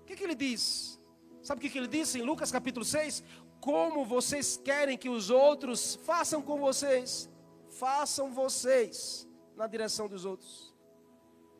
O 0.00 0.04
que, 0.04 0.16
que 0.16 0.24
ele 0.24 0.34
diz? 0.34 1.00
Sabe 1.40 1.60
o 1.60 1.62
que, 1.62 1.70
que 1.70 1.78
ele 1.78 1.86
disse 1.86 2.18
em 2.18 2.22
Lucas 2.22 2.50
capítulo 2.50 2.84
6? 2.84 3.22
Como 3.60 4.04
vocês 4.04 4.56
querem 4.56 4.98
que 4.98 5.08
os 5.08 5.30
outros 5.30 5.94
façam 6.04 6.42
com 6.42 6.58
vocês, 6.58 7.30
façam 7.68 8.32
vocês 8.32 9.28
na 9.56 9.68
direção 9.68 10.08
dos 10.08 10.24
outros. 10.24 10.74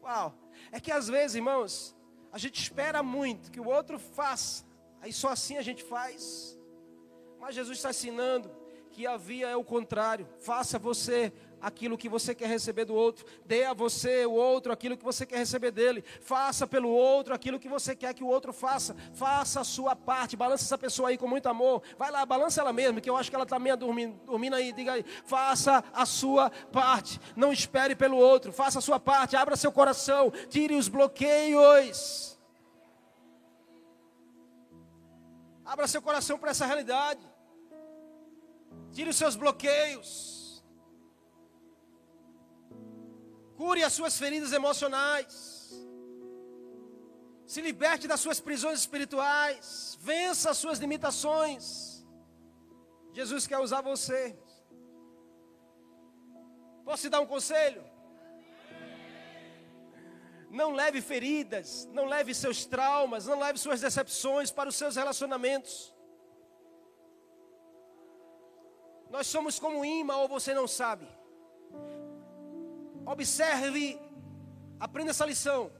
Uau! 0.02 0.36
É 0.72 0.80
que 0.80 0.90
às 0.90 1.08
vezes, 1.08 1.36
irmãos, 1.36 1.96
a 2.32 2.38
gente 2.38 2.60
espera 2.60 3.04
muito 3.04 3.52
que 3.52 3.60
o 3.60 3.68
outro 3.68 4.00
faça, 4.00 4.64
aí 5.00 5.12
só 5.12 5.28
assim 5.28 5.56
a 5.56 5.62
gente 5.62 5.84
faz. 5.84 6.57
Mas 7.40 7.54
Jesus 7.54 7.78
está 7.78 7.90
ensinando 7.90 8.50
que 8.90 9.06
havia 9.06 9.48
é 9.48 9.56
o 9.56 9.62
contrário. 9.62 10.28
Faça 10.40 10.78
você 10.78 11.32
aquilo 11.60 11.98
que 11.98 12.08
você 12.08 12.34
quer 12.34 12.48
receber 12.48 12.84
do 12.84 12.94
outro, 12.94 13.26
dê 13.44 13.64
a 13.64 13.72
você 13.72 14.24
o 14.26 14.32
outro 14.32 14.72
aquilo 14.72 14.96
que 14.96 15.04
você 15.04 15.26
quer 15.26 15.38
receber 15.38 15.70
dele, 15.70 16.04
faça 16.20 16.66
pelo 16.66 16.88
outro 16.88 17.34
aquilo 17.34 17.58
que 17.58 17.68
você 17.68 17.96
quer 17.96 18.14
que 18.14 18.22
o 18.22 18.28
outro 18.28 18.52
faça, 18.52 18.94
faça 19.12 19.60
a 19.60 19.64
sua 19.64 19.96
parte, 19.96 20.36
balança 20.36 20.64
essa 20.64 20.78
pessoa 20.78 21.08
aí 21.08 21.18
com 21.18 21.26
muito 21.26 21.48
amor, 21.48 21.82
vai 21.98 22.10
lá, 22.10 22.24
balança 22.24 22.60
ela 22.60 22.72
mesmo, 22.72 23.00
que 23.00 23.10
eu 23.10 23.16
acho 23.16 23.30
que 23.30 23.34
ela 23.34 23.44
está 23.44 23.58
meio 23.58 23.76
dormindo, 23.76 24.14
dormindo 24.24 24.54
aí, 24.54 24.72
diga 24.72 24.92
aí, 24.92 25.04
faça 25.24 25.82
a 25.92 26.06
sua 26.06 26.50
parte, 26.72 27.20
não 27.34 27.52
espere 27.52 27.94
pelo 27.94 28.16
outro, 28.16 28.52
faça 28.52 28.78
a 28.78 28.82
sua 28.82 29.00
parte, 29.00 29.36
abra 29.36 29.56
seu 29.56 29.72
coração, 29.72 30.32
tire 30.48 30.74
os 30.74 30.88
bloqueios. 30.88 32.37
Abra 35.72 35.86
seu 35.86 36.00
coração 36.00 36.36
para 36.38 36.52
essa 36.52 36.64
realidade. 36.64 37.24
Tire 38.94 39.10
os 39.10 39.16
seus 39.16 39.34
bloqueios. 39.42 40.10
Cure 43.58 43.82
as 43.84 43.92
suas 43.92 44.16
feridas 44.22 44.54
emocionais. 44.60 45.32
Se 47.52 47.60
liberte 47.60 48.08
das 48.12 48.20
suas 48.24 48.40
prisões 48.40 48.78
espirituais. 48.80 49.98
Vença 50.00 50.48
as 50.52 50.56
suas 50.56 50.78
limitações. 50.78 51.64
Jesus 53.12 53.46
quer 53.46 53.58
usar 53.58 53.82
você. 53.82 54.22
Posso 56.86 57.02
te 57.02 57.10
dar 57.10 57.20
um 57.20 57.26
conselho? 57.26 57.84
Não 60.50 60.72
leve 60.72 61.00
feridas, 61.02 61.86
não 61.92 62.06
leve 62.06 62.34
seus 62.34 62.64
traumas, 62.64 63.26
não 63.26 63.38
leve 63.38 63.58
suas 63.58 63.80
decepções 63.80 64.50
para 64.50 64.68
os 64.68 64.76
seus 64.76 64.96
relacionamentos. 64.96 65.94
Nós 69.10 69.26
somos 69.26 69.58
como 69.58 69.84
imã 69.84 70.16
ou 70.16 70.28
você 70.28 70.54
não 70.54 70.66
sabe. 70.66 71.06
Observe, 73.04 73.98
aprenda 74.78 75.10
essa 75.10 75.24
lição. 75.24 75.70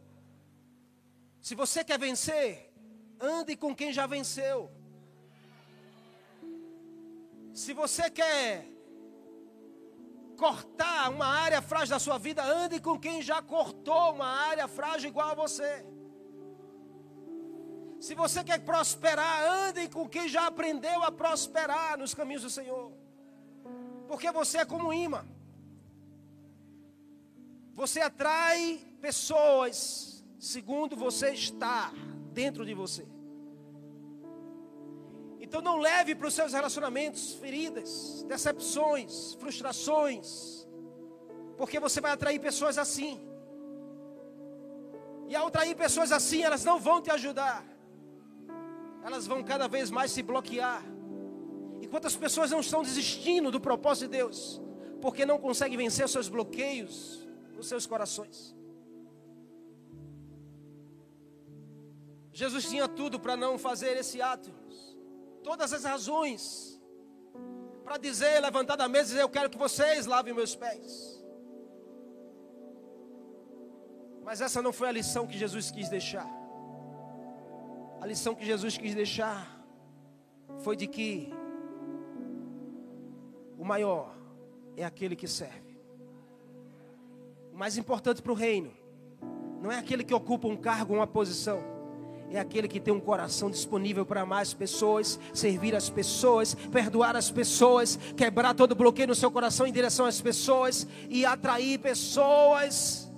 Se 1.41 1.55
você 1.55 1.85
quer 1.85 1.99
vencer, 1.99 2.73
ande 3.21 3.57
com 3.57 3.75
quem 3.75 3.93
já 3.93 4.07
venceu. 4.07 4.71
Se 7.53 7.73
você 7.73 8.11
quer 8.11 8.67
cortar 10.39 11.11
uma 11.11 11.27
área 11.27 11.61
frágil 11.61 11.91
da 11.91 11.99
sua 11.99 12.17
vida, 12.17 12.43
ande 12.43 12.81
com 12.81 12.97
quem 12.99 13.21
já 13.21 13.43
cortou 13.43 14.13
uma 14.15 14.29
área 14.51 14.69
frágil 14.69 15.11
igual 15.11 15.31
a 15.31 15.35
você. 15.35 15.85
Se 18.01 18.15
você 18.15 18.45
quer 18.45 18.61
prosperar, 18.61 19.43
ande 19.67 19.89
com 19.89 20.09
quem 20.09 20.29
já 20.29 20.47
aprendeu 20.47 21.03
a 21.03 21.11
prosperar 21.11 21.99
nos 21.99 22.15
caminhos 22.15 22.45
do 22.45 22.51
Senhor. 22.51 22.93
Porque 24.07 24.31
você 24.31 24.59
é 24.59 24.65
como 24.65 24.89
um 24.89 24.93
imã. 24.93 25.27
Você 27.75 28.01
atrai 28.01 28.81
pessoas 29.01 30.25
segundo 30.39 30.97
você 30.97 31.31
está 31.31 31.93
dentro 32.33 32.65
de 32.65 32.75
você. 32.75 33.18
Então 35.49 35.63
não 35.63 35.79
leve 35.79 36.15
para 36.15 36.29
os 36.29 36.35
seus 36.35 36.53
relacionamentos 36.53 37.33
feridas, 37.33 38.23
decepções, 38.29 39.33
frustrações, 39.41 40.69
porque 41.57 41.81
você 41.81 42.03
vai 42.03 42.11
atrair 42.13 42.39
pessoas 42.39 42.77
assim. 42.77 43.19
E 45.27 45.35
ao 45.35 45.47
atrair 45.47 45.75
pessoas 45.75 46.13
assim, 46.13 46.43
elas 46.43 46.65
não 46.67 46.79
vão 46.79 47.01
te 47.01 47.11
ajudar. 47.11 47.65
Elas 49.03 49.27
vão 49.27 49.43
cada 49.43 49.67
vez 49.67 49.91
mais 49.91 50.11
se 50.11 50.23
bloquear. 50.23 50.85
E 51.81 51.87
quantas 51.87 52.15
pessoas 52.15 52.51
não 52.51 52.61
estão 52.61 52.83
desistindo 52.83 53.51
do 53.51 53.59
propósito 53.59 54.11
de 54.11 54.19
Deus, 54.19 54.61
porque 55.01 55.25
não 55.25 55.39
conseguem 55.39 55.79
vencer 55.79 56.05
os 56.05 56.13
seus 56.13 56.29
bloqueios, 56.29 57.27
nos 57.57 57.69
seus 57.69 57.87
corações. 57.87 58.55
Jesus 62.35 62.69
tinha 62.69 62.87
tudo 62.87 63.19
para 63.19 63.35
não 63.35 63.57
fazer 63.57 63.97
esse 63.97 64.21
ato, 64.21 64.53
todas 65.43 65.73
as 65.73 65.85
razões 65.85 66.81
para 67.85 67.97
dizer, 67.97 68.41
levantar 68.41 68.77
da 68.77 68.89
mesa 68.89 69.05
e 69.05 69.09
dizer: 69.13 69.23
Eu 69.23 69.29
quero 69.29 69.51
que 69.51 69.59
vocês 69.59 70.07
lavem 70.07 70.35
meus 70.35 70.55
pés. 70.55 71.23
Mas 74.23 74.41
essa 74.41 74.61
não 74.61 74.73
foi 74.73 74.89
a 74.89 74.93
lição 74.93 75.27
que 75.27 75.39
Jesus 75.39 75.71
quis 75.71 75.89
deixar. 75.89 76.29
A 78.01 78.07
lição 78.07 78.35
que 78.35 78.45
Jesus 78.45 78.77
quis 78.77 78.95
deixar 78.95 79.65
foi 80.59 80.77
de 80.77 80.87
que 80.87 81.33
o 83.57 83.65
maior 83.65 84.15
é 84.77 84.85
aquele 84.85 85.17
que 85.17 85.27
serve 85.27 85.69
mais 87.59 87.77
importante 87.77 88.23
para 88.23 88.31
o 88.31 88.37
reino 88.37 88.73
não 89.61 89.73
é 89.73 89.79
aquele 89.79 90.05
que 90.05 90.15
ocupa 90.15 90.47
um 90.47 90.57
cargo, 90.57 90.95
uma 90.95 91.09
posição. 91.09 91.61
É 92.31 92.39
aquele 92.39 92.69
que 92.69 92.79
tem 92.79 92.93
um 92.93 93.01
coração 93.01 93.51
disponível 93.51 94.05
para 94.05 94.21
amar 94.21 94.43
as 94.43 94.53
pessoas, 94.53 95.19
servir 95.33 95.75
as 95.75 95.89
pessoas, 95.89 96.55
perdoar 96.55 97.17
as 97.17 97.31
pessoas, 97.31 97.99
quebrar 98.17 98.55
todo 98.55 98.75
bloqueio 98.75 99.09
no 99.09 99.15
seu 99.15 99.31
coração 99.31 99.67
em 99.67 99.73
direção 99.73 100.05
às 100.05 100.21
pessoas 100.21 100.87
e 101.09 101.25
atrair 101.25 101.79
pessoas 101.79 103.11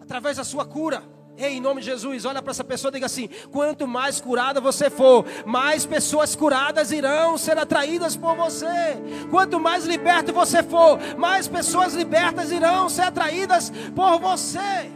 através 0.00 0.36
da 0.36 0.44
sua 0.44 0.64
cura. 0.64 1.02
Ei, 1.38 1.58
em 1.58 1.60
nome 1.60 1.80
de 1.80 1.86
Jesus, 1.86 2.24
olha 2.24 2.40
para 2.40 2.50
essa 2.50 2.64
pessoa 2.64 2.90
e 2.90 2.94
diga 2.94 3.06
assim: 3.06 3.28
quanto 3.52 3.86
mais 3.86 4.20
curada 4.20 4.60
você 4.60 4.88
for, 4.88 5.24
mais 5.44 5.84
pessoas 5.84 6.34
curadas 6.34 6.90
irão 6.90 7.36
ser 7.36 7.58
atraídas 7.58 8.16
por 8.16 8.34
você. 8.34 8.96
Quanto 9.30 9.60
mais 9.60 9.84
liberto 9.84 10.32
você 10.32 10.62
for, 10.62 10.98
mais 11.16 11.46
pessoas 11.46 11.94
libertas 11.94 12.50
irão 12.50 12.88
ser 12.88 13.02
atraídas 13.02 13.70
por 13.94 14.18
você. 14.18 14.90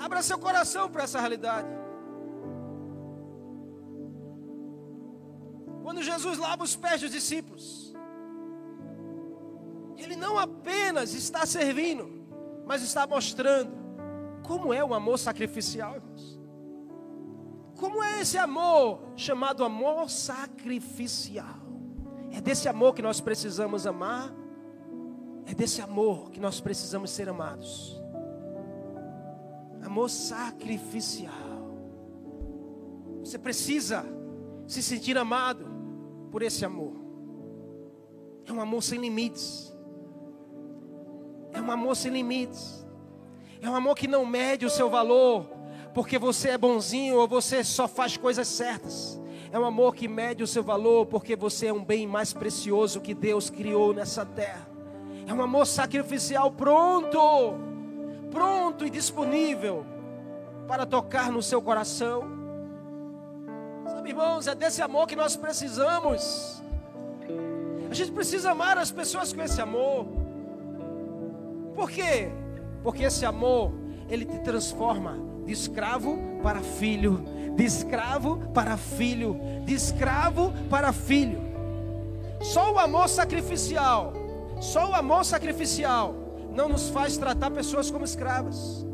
Abra 0.00 0.22
seu 0.22 0.38
coração 0.38 0.88
para 0.90 1.02
essa 1.04 1.20
realidade. 1.20 1.68
Quando 5.82 6.02
Jesus 6.02 6.38
lava 6.38 6.64
os 6.64 6.74
pés 6.74 7.02
dos 7.02 7.10
discípulos, 7.10 7.94
Ele 9.98 10.16
não 10.16 10.38
apenas 10.38 11.12
está 11.12 11.44
servindo, 11.44 12.08
mas 12.64 12.82
está 12.82 13.06
mostrando 13.06 13.72
como 14.42 14.72
é 14.72 14.82
o 14.82 14.94
amor 14.94 15.18
sacrificial, 15.18 15.96
irmãos. 15.96 16.40
Como 17.76 18.02
é 18.02 18.20
esse 18.22 18.38
amor 18.38 19.02
chamado 19.16 19.64
amor 19.64 20.08
sacrificial? 20.08 21.60
É 22.32 22.40
desse 22.40 22.68
amor 22.68 22.94
que 22.94 23.02
nós 23.02 23.20
precisamos 23.20 23.86
amar, 23.86 24.32
é 25.44 25.52
desse 25.52 25.82
amor 25.82 26.30
que 26.30 26.40
nós 26.40 26.58
precisamos 26.58 27.10
ser 27.10 27.28
amados. 27.28 27.99
Amor 29.82 30.08
sacrificial. 30.08 31.50
Você 33.20 33.38
precisa 33.38 34.04
se 34.66 34.82
sentir 34.82 35.16
amado 35.18 35.66
por 36.30 36.42
esse 36.42 36.64
amor. 36.64 36.94
É 38.46 38.52
um 38.52 38.60
amor 38.60 38.82
sem 38.82 39.00
limites. 39.00 39.74
É 41.52 41.60
um 41.60 41.70
amor 41.70 41.96
sem 41.96 42.10
limites. 42.10 42.86
É 43.60 43.68
um 43.68 43.74
amor 43.74 43.94
que 43.94 44.08
não 44.08 44.24
mede 44.24 44.64
o 44.64 44.70
seu 44.70 44.88
valor, 44.88 45.44
porque 45.92 46.18
você 46.18 46.50
é 46.50 46.58
bonzinho 46.58 47.16
ou 47.16 47.28
você 47.28 47.62
só 47.62 47.86
faz 47.86 48.16
coisas 48.16 48.48
certas. 48.48 49.20
É 49.52 49.58
um 49.58 49.64
amor 49.64 49.94
que 49.94 50.06
mede 50.06 50.42
o 50.42 50.46
seu 50.46 50.62
valor, 50.62 51.06
porque 51.06 51.34
você 51.34 51.66
é 51.66 51.72
um 51.72 51.84
bem 51.84 52.06
mais 52.06 52.32
precioso 52.32 53.00
que 53.00 53.12
Deus 53.12 53.50
criou 53.50 53.92
nessa 53.92 54.24
terra. 54.24 54.68
É 55.26 55.34
um 55.34 55.42
amor 55.42 55.66
sacrificial 55.66 56.50
pronto, 56.50 57.18
pronto 58.30 58.86
e 58.86 58.90
disponível 58.90 59.84
para 60.66 60.86
tocar 60.86 61.30
no 61.30 61.42
seu 61.42 61.60
coração. 61.60 62.22
Sabe, 63.86 64.10
irmãos, 64.10 64.46
é 64.46 64.54
desse 64.54 64.80
amor 64.80 65.06
que 65.06 65.16
nós 65.16 65.36
precisamos. 65.36 66.62
A 67.90 67.94
gente 67.94 68.12
precisa 68.12 68.52
amar 68.52 68.78
as 68.78 68.90
pessoas 68.90 69.32
com 69.32 69.42
esse 69.42 69.60
amor. 69.60 70.06
Por 71.74 71.90
quê? 71.90 72.30
Porque 72.82 73.02
esse 73.02 73.26
amor, 73.26 73.72
ele 74.08 74.24
te 74.24 74.38
transforma 74.38 75.18
de 75.44 75.52
escravo 75.52 76.18
para 76.42 76.60
filho, 76.60 77.24
de 77.56 77.64
escravo 77.64 78.38
para 78.54 78.76
filho, 78.76 79.36
de 79.64 79.74
escravo 79.74 80.52
para 80.70 80.92
filho. 80.92 81.40
Só 82.40 82.72
o 82.72 82.78
amor 82.78 83.08
sacrificial, 83.08 84.12
só 84.60 84.90
o 84.90 84.94
amor 84.94 85.24
sacrificial 85.24 86.14
não 86.52 86.68
nos 86.68 86.88
faz 86.88 87.16
tratar 87.16 87.50
pessoas 87.50 87.90
como 87.90 88.04
escravas. 88.04 88.84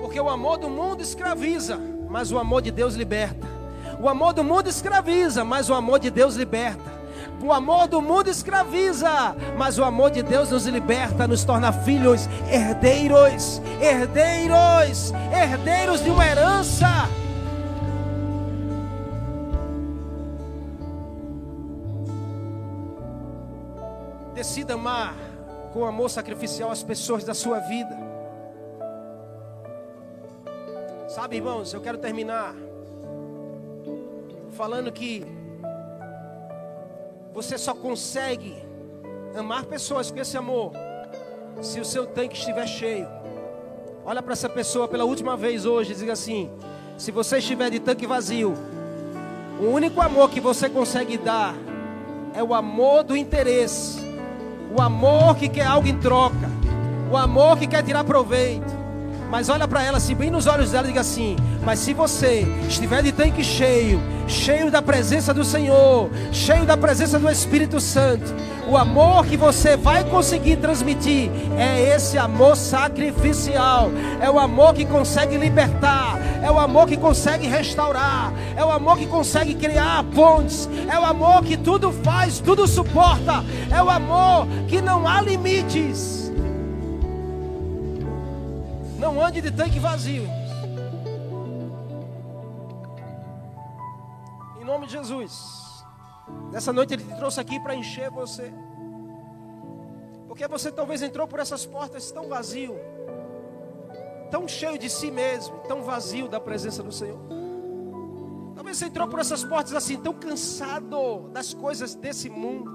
Porque 0.00 0.20
o 0.20 0.28
amor 0.28 0.58
do 0.58 0.68
mundo 0.68 1.02
escraviza, 1.02 1.78
mas 2.08 2.32
o 2.32 2.38
amor 2.38 2.62
de 2.62 2.70
Deus 2.70 2.94
liberta. 2.94 3.46
O 4.00 4.08
amor 4.08 4.32
do 4.32 4.42
mundo 4.42 4.68
escraviza, 4.68 5.44
mas 5.44 5.70
o 5.70 5.74
amor 5.74 5.98
de 5.98 6.10
Deus 6.10 6.34
liberta. 6.34 6.90
O 7.40 7.52
amor 7.52 7.86
do 7.86 8.00
mundo 8.00 8.28
escraviza, 8.28 9.36
mas 9.56 9.78
o 9.78 9.84
amor 9.84 10.10
de 10.10 10.22
Deus 10.22 10.50
nos 10.50 10.66
liberta, 10.66 11.26
nos 11.26 11.44
torna 11.44 11.72
filhos, 11.72 12.28
herdeiros, 12.50 13.60
herdeiros, 13.80 15.12
herdeiros 15.32 16.02
de 16.02 16.10
uma 16.10 16.26
herança. 16.26 17.08
Decida 24.34 24.74
amar 24.74 25.31
com 25.72 25.84
amor 25.84 26.10
sacrificial 26.10 26.70
as 26.70 26.82
pessoas 26.82 27.24
da 27.24 27.34
sua 27.34 27.58
vida. 27.60 27.96
Sabe, 31.08 31.36
irmãos, 31.36 31.72
eu 31.74 31.80
quero 31.80 31.98
terminar 31.98 32.54
falando 34.52 34.92
que 34.92 35.24
você 37.32 37.56
só 37.56 37.74
consegue 37.74 38.54
amar 39.34 39.64
pessoas 39.64 40.10
com 40.10 40.20
esse 40.20 40.36
amor 40.36 40.72
se 41.60 41.80
o 41.80 41.84
seu 41.84 42.06
tanque 42.06 42.36
estiver 42.36 42.66
cheio. 42.66 43.08
Olha 44.04 44.22
para 44.22 44.32
essa 44.32 44.48
pessoa 44.48 44.88
pela 44.88 45.04
última 45.04 45.36
vez 45.36 45.64
hoje 45.64 45.92
e 45.92 45.96
diga 45.96 46.12
assim: 46.12 46.50
se 46.98 47.10
você 47.10 47.38
estiver 47.38 47.70
de 47.70 47.78
tanque 47.78 48.06
vazio, 48.06 48.54
o 49.60 49.66
único 49.66 50.00
amor 50.00 50.30
que 50.30 50.40
você 50.40 50.68
consegue 50.68 51.16
dar 51.16 51.54
é 52.34 52.42
o 52.42 52.54
amor 52.54 53.04
do 53.04 53.16
interesse, 53.16 54.00
o 54.74 54.80
amor 54.80 55.36
que 55.36 55.48
quer 55.48 55.66
algo 55.66 55.86
em 55.86 55.96
troca, 55.98 56.50
o 57.10 57.16
amor 57.16 57.58
que 57.58 57.66
quer 57.66 57.82
tirar 57.82 58.04
proveito. 58.04 58.81
Mas 59.32 59.48
olha 59.48 59.66
para 59.66 59.82
ela 59.82 59.96
assim, 59.96 60.14
bem 60.14 60.30
nos 60.30 60.46
olhos 60.46 60.72
dela 60.72 60.84
e 60.84 60.88
diga 60.88 61.00
assim: 61.00 61.36
Mas 61.64 61.78
se 61.78 61.94
você 61.94 62.46
estiver 62.68 63.02
de 63.02 63.12
tanque 63.12 63.42
cheio, 63.42 63.98
cheio 64.28 64.70
da 64.70 64.82
presença 64.82 65.32
do 65.32 65.42
Senhor, 65.42 66.10
cheio 66.30 66.66
da 66.66 66.76
presença 66.76 67.18
do 67.18 67.30
Espírito 67.30 67.80
Santo, 67.80 68.26
o 68.68 68.76
amor 68.76 69.24
que 69.24 69.38
você 69.38 69.74
vai 69.74 70.04
conseguir 70.04 70.56
transmitir 70.56 71.30
é 71.56 71.96
esse 71.96 72.18
amor 72.18 72.56
sacrificial, 72.56 73.90
é 74.20 74.30
o 74.30 74.38
amor 74.38 74.74
que 74.74 74.84
consegue 74.84 75.38
libertar, 75.38 76.18
é 76.42 76.50
o 76.50 76.58
amor 76.58 76.86
que 76.86 76.98
consegue 76.98 77.46
restaurar, 77.46 78.34
é 78.54 78.62
o 78.62 78.70
amor 78.70 78.98
que 78.98 79.06
consegue 79.06 79.54
criar 79.54 80.04
pontes, 80.14 80.68
é 80.86 80.98
o 80.98 81.06
amor 81.06 81.42
que 81.42 81.56
tudo 81.56 81.90
faz, 81.90 82.38
tudo 82.38 82.68
suporta, 82.68 83.42
é 83.70 83.82
o 83.82 83.88
amor 83.88 84.46
que 84.68 84.82
não 84.82 85.08
há 85.08 85.22
limites. 85.22 86.21
Não 89.02 89.20
ande 89.20 89.40
de 89.40 89.50
tanque 89.50 89.80
vazio. 89.80 90.22
Em 94.60 94.64
nome 94.64 94.86
de 94.86 94.92
Jesus. 94.92 95.84
Nessa 96.52 96.72
noite 96.72 96.94
Ele 96.94 97.02
te 97.02 97.16
trouxe 97.16 97.40
aqui 97.40 97.58
para 97.58 97.74
encher 97.74 98.12
você. 98.12 98.54
Porque 100.28 100.46
você 100.46 100.70
talvez 100.70 101.02
entrou 101.02 101.26
por 101.26 101.40
essas 101.40 101.66
portas 101.66 102.12
tão 102.12 102.28
vazio, 102.28 102.76
tão 104.30 104.46
cheio 104.46 104.78
de 104.78 104.88
si 104.88 105.10
mesmo, 105.10 105.58
tão 105.66 105.82
vazio 105.82 106.28
da 106.28 106.38
presença 106.38 106.80
do 106.80 106.92
Senhor. 106.92 107.18
Talvez 108.54 108.76
você 108.76 108.86
entrou 108.86 109.08
por 109.08 109.18
essas 109.18 109.42
portas 109.42 109.74
assim, 109.74 109.96
tão 109.96 110.14
cansado 110.14 111.28
das 111.32 111.52
coisas 111.52 111.96
desse 111.96 112.30
mundo. 112.30 112.70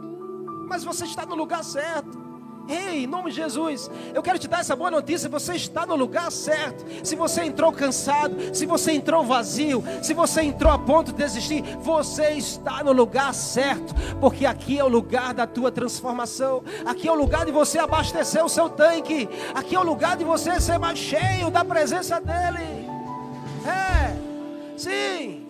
Mas 0.68 0.84
você 0.84 1.06
está 1.06 1.26
no 1.26 1.36
lugar 1.36 1.64
certo. 1.64 2.27
Ei, 2.70 3.04
em 3.04 3.08
nome 3.08 3.30
de 3.30 3.38
Jesus, 3.38 3.90
eu 4.14 4.22
quero 4.22 4.38
te 4.38 4.48
dar 4.48 4.60
essa 4.60 4.76
boa 4.76 4.92
notícia. 4.92 5.30
Você 5.30 5.56
está 5.56 5.86
no 5.86 5.96
lugar 5.96 6.32
certo. 6.32 6.86
Se 7.04 7.16
você 7.16 7.44
entrou 7.44 7.72
cansado, 7.72 8.36
se 8.54 8.66
você 8.66 8.92
entrou 8.92 9.24
vazio, 9.24 9.84
se 10.02 10.14
você 10.14 10.42
entrou 10.42 10.72
a 10.72 10.78
ponto 10.78 11.12
de 11.12 11.18
desistir, 11.18 11.64
você 11.80 12.32
está 12.32 12.84
no 12.84 12.92
lugar 12.92 13.34
certo, 13.34 13.96
porque 14.20 14.46
aqui 14.46 14.78
é 14.78 14.84
o 14.84 14.90
lugar 14.90 15.34
da 15.34 15.48
tua 15.48 15.72
transformação. 15.72 16.64
Aqui 16.86 17.08
é 17.08 17.12
o 17.12 17.16
lugar 17.16 17.46
de 17.46 17.52
você 17.52 17.80
abastecer 17.80 18.44
o 18.44 18.50
seu 18.50 18.70
tanque. 18.70 19.30
Aqui 19.54 19.76
é 19.76 19.80
o 19.80 19.84
lugar 19.84 20.18
de 20.18 20.24
você 20.24 20.60
ser 20.60 20.78
mais 20.78 21.00
cheio 21.00 21.50
da 21.50 21.64
presença 21.64 22.20
dEle. 22.20 22.88
É, 23.66 24.16
sim. 24.78 25.47